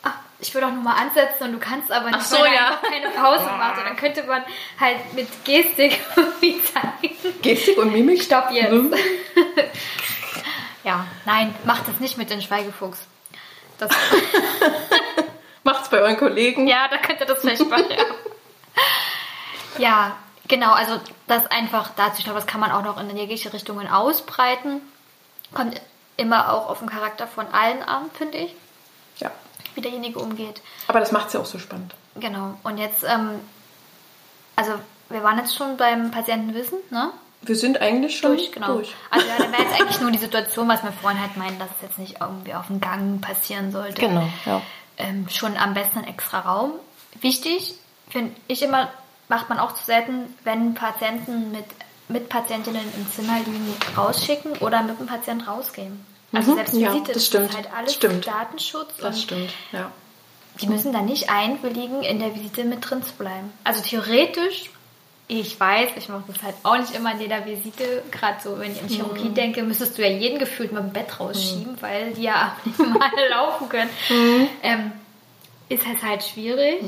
[0.03, 2.53] ach, ich will doch nur mal ansetzen und du kannst aber nicht, Ach so, weil
[2.53, 2.67] ja.
[2.67, 3.79] einfach keine Pause macht.
[3.79, 4.43] Und dann könnte man
[4.79, 7.15] halt mit Gestik irgendwie zeigen.
[7.41, 8.21] Gestik und Mimik?
[8.21, 8.71] Stopp jetzt.
[8.71, 8.93] Mhm.
[10.83, 12.97] Ja, nein, macht das nicht mit dem Schweigefuchs.
[13.81, 13.89] Das,
[15.63, 16.67] Macht's bei euren Kollegen.
[16.67, 18.05] Ja, da könnte das vielleicht machen, ja.
[19.79, 20.17] ja,
[20.47, 23.87] genau, also das einfach dazu, ich glaube, das kann man auch noch in jegliche Richtungen
[23.87, 24.81] ausbreiten.
[25.53, 25.81] Kommt
[26.15, 28.55] immer auch auf den Charakter von allen an, finde ich,
[29.17, 29.31] ja.
[29.73, 30.61] wie derjenige umgeht.
[30.87, 31.95] Aber das macht's ja auch so spannend.
[32.15, 33.39] Genau, und jetzt, ähm,
[34.55, 34.73] also
[35.09, 37.11] wir waren jetzt schon beim Patientenwissen, ne?
[37.43, 38.75] Wir sind eigentlich schon Durch, genau.
[38.75, 38.93] durch.
[39.09, 41.69] Also ja, da wäre jetzt eigentlich nur die Situation, was wir vorhin halt meinen, dass
[41.77, 43.99] es jetzt nicht irgendwie auf dem Gang passieren sollte.
[43.99, 44.61] Genau, ja.
[44.97, 46.73] ähm, schon am besten ein extra Raum.
[47.19, 47.73] Wichtig,
[48.09, 48.89] finde ich immer,
[49.27, 51.65] macht man auch zu selten, wenn Patienten mit,
[52.09, 56.05] mit Patientinnen im Zimmer liegen, rausschicken oder mit dem Patient rausgehen.
[56.33, 58.27] Also Mhm, selbst ja, Visite, das das stimmt, ist halt alles stimmt.
[58.27, 59.91] Datenschutz Das stimmt, ja.
[60.61, 63.51] die müssen da nicht einwilligen, in der Visite mit drin zu bleiben.
[63.63, 64.69] Also theoretisch,
[65.39, 68.71] ich weiß, ich mache das halt auch nicht immer in jeder Visite, gerade so, wenn
[68.73, 69.33] ich an Chirurgie Mhm.
[69.33, 73.09] denke, müsstest du ja jeden gefühlt mit dem Bett rausschieben, weil die ja nicht mal
[73.29, 73.89] laufen können.
[74.09, 74.47] Mhm.
[74.61, 74.91] Ähm,
[75.69, 76.81] ist es halt schwierig.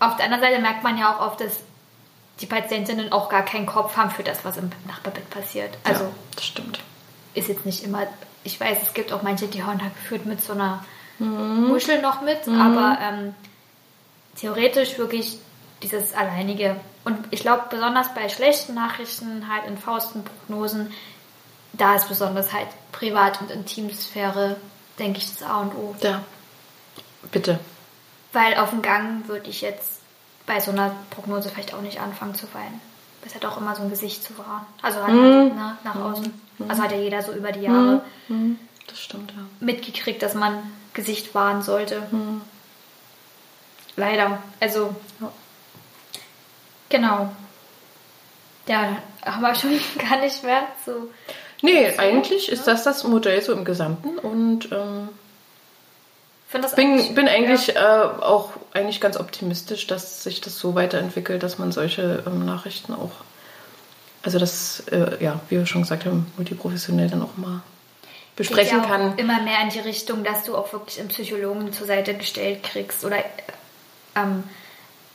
[0.00, 1.60] Auf der anderen Seite merkt man ja auch oft, dass
[2.40, 5.70] die Patientinnen auch gar keinen Kopf haben für das, was im Nachbarbett passiert.
[5.84, 6.80] Also ja, das stimmt.
[7.34, 8.06] ist jetzt nicht immer,
[8.42, 10.84] ich weiß, es gibt auch manche, die hauen halt gefühlt mit so einer
[11.18, 11.68] Mhm.
[11.68, 13.34] Muschel noch mit, aber ähm,
[14.34, 15.36] theoretisch wirklich
[15.82, 16.76] dieses Alleinige.
[17.04, 20.92] Und ich glaube, besonders bei schlechten Nachrichten, halt in Faustenprognosen,
[21.72, 24.56] da ist besonders halt Privat- und Intimsphäre
[24.98, 25.96] denke ich, das A und O.
[26.02, 26.22] Ja.
[27.32, 27.58] Bitte.
[28.32, 30.00] Weil auf dem Gang würde ich jetzt
[30.46, 32.80] bei so einer Prognose vielleicht auch nicht anfangen zu weinen.
[33.24, 34.66] Das hat auch immer so ein Gesicht zu wahren.
[34.82, 35.56] Also halt Mhm.
[35.56, 36.40] ne, nach außen.
[36.68, 38.02] Also hat ja jeder so über die Jahre
[38.86, 39.42] Das stimmt, ja.
[39.60, 42.02] mitgekriegt, dass man Gesicht wahren sollte.
[42.10, 42.42] Mhm.
[43.96, 44.38] Leider.
[44.60, 44.94] Also,
[46.92, 47.30] genau.
[48.68, 51.10] Ja, haben wir schon gar nicht mehr so.
[51.62, 55.08] Nee, eigentlich ist das das Modell so im Gesamten und ähm,
[56.52, 58.02] das bin, bin eigentlich Ja.
[58.02, 62.92] äh, auch eigentlich ganz optimistisch, dass sich das so weiterentwickelt, dass man solche ähm, Nachrichten
[62.92, 63.12] auch,
[64.22, 67.62] also das, äh, ja, wie wir schon gesagt haben, multiprofessionell dann auch mal
[68.36, 69.16] besprechen geht ja kann.
[69.18, 73.04] Immer mehr in die Richtung, dass du auch wirklich einen Psychologen zur Seite gestellt kriegst
[73.04, 73.18] oder
[74.16, 74.44] ähm,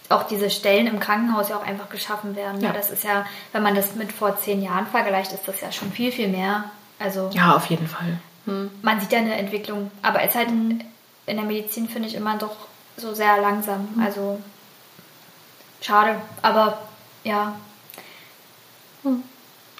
[0.09, 2.61] auch diese Stellen im Krankenhaus ja auch einfach geschaffen werden.
[2.61, 2.71] Ja.
[2.71, 5.91] Das ist ja, wenn man das mit vor zehn Jahren vergleicht, ist das ja schon
[5.91, 6.65] viel, viel mehr.
[6.99, 8.19] Also Ja, auf jeden Fall.
[8.45, 8.71] Hm.
[8.81, 10.83] man sieht ja eine Entwicklung, aber es ist halt in
[11.25, 12.55] der Medizin, finde ich, immer doch
[12.95, 13.89] so sehr langsam.
[14.01, 14.39] Also
[15.81, 16.77] schade, aber
[17.23, 17.55] ja.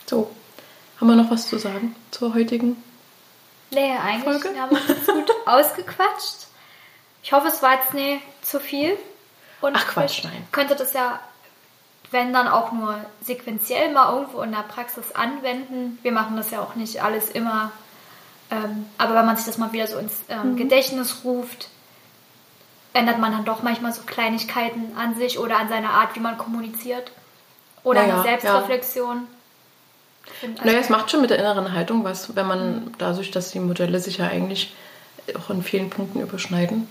[0.05, 0.30] So,
[0.99, 2.82] haben wir noch was zu sagen zur heutigen?
[3.71, 4.59] Nee, eigentlich Folge?
[4.59, 6.47] haben wir uns gut ausgequatscht.
[7.23, 8.97] Ich hoffe, es war jetzt nicht zu viel.
[9.62, 10.47] Und Ach, Quatsch, nein.
[10.51, 11.20] Könnte das ja,
[12.12, 15.97] wenn dann auch nur sequenziell mal irgendwo in der Praxis anwenden.
[16.03, 17.72] Wir machen das ja auch nicht alles immer.
[18.49, 20.55] Ähm, aber wenn man sich das mal wieder so ins ähm, Mhm.
[20.58, 21.68] Gedächtnis ruft,
[22.93, 26.38] ändert man dann doch manchmal so Kleinigkeiten an sich oder an seiner Art, wie man
[26.38, 27.12] kommuniziert.
[27.84, 29.28] Oder Naja, eine Selbstreflexion.
[30.39, 33.51] Find, also- Naja, es macht schon mit der inneren Haltung was, wenn man dadurch, dass
[33.51, 34.74] die Modelle sich ja eigentlich
[35.38, 36.88] auch in vielen Punkten überschneiden.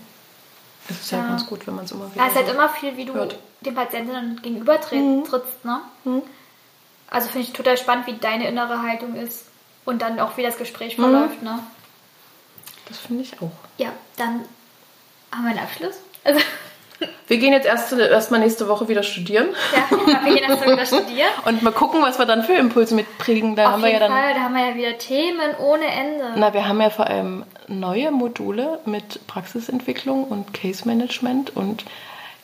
[0.89, 1.27] Es ist ja, Ja.
[1.27, 3.13] ganz gut, wenn man es immer wieder Ja, es ist halt immer viel, wie du
[3.13, 3.37] hört.
[3.61, 5.23] dem Patienten gegenüber tritt, Mhm.
[5.25, 5.81] trittst, ne?
[7.09, 9.45] Also finde ich total spannend, wie deine innere Haltung ist
[9.85, 11.03] und dann auch, wie das Gespräch Mhm.
[11.03, 11.59] verläuft, ne?
[12.87, 13.51] Das finde ich auch.
[13.77, 14.45] Ja, dann
[15.31, 15.95] haben wir einen Abschluss.
[16.23, 16.39] Also,
[17.27, 20.73] Wir gehen jetzt erst, erst mal nächste Woche wieder studieren ja, wir gehen erst mal
[20.73, 21.29] wieder studieren.
[21.45, 23.55] und mal gucken, was wir dann für Impulse mitprägen.
[23.55, 24.17] Da Auf haben wir jeden ja dann.
[24.17, 26.33] Fall, da haben wir ja wieder Themen ohne Ende.
[26.35, 31.85] Na, wir haben ja vor allem neue Module mit Praxisentwicklung und Case Management und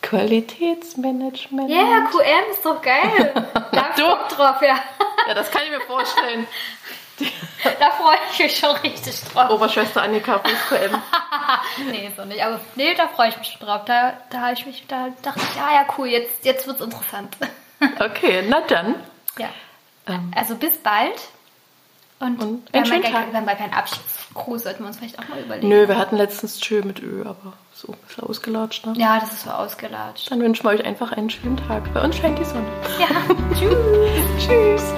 [0.01, 1.69] Qualitätsmanagement.
[1.69, 3.33] Ja, yeah, QM ist doch geil.
[3.71, 4.35] Da Du.
[4.35, 4.75] Drauf, ja.
[5.27, 6.45] Ja, das kann ich mir vorstellen.
[7.79, 9.49] Da freue ich mich schon richtig drauf.
[9.49, 11.01] Oberschwester Annika QM.
[11.89, 12.43] Nee, so nicht.
[12.43, 13.81] Aber nee, da freue ich mich schon drauf.
[13.85, 17.35] Da, da habe ich mich, da dachte ich, ja, ja, cool, jetzt, jetzt wird's interessant.
[17.99, 18.95] Okay, na dann.
[19.37, 19.49] Ja.
[20.07, 21.19] Ähm, Also bis bald.
[22.19, 23.33] Und, Und wir, Tag.
[23.33, 25.67] wir ja keinen Abschiedsgruß, sollten wir uns vielleicht auch mal überlegen.
[25.67, 28.85] Nö, wir hatten letztens Tschö mit Ö, aber so ein bisschen ausgelatscht.
[28.85, 28.93] Ne?
[28.95, 30.31] Ja, das ist so ausgelatscht.
[30.31, 31.93] Dann wünschen wir euch einfach einen schönen Tag.
[31.93, 32.71] Bei uns scheint die Sonne.
[32.97, 33.07] Ja,
[33.53, 34.47] tschüss.
[34.47, 34.93] Tschüss.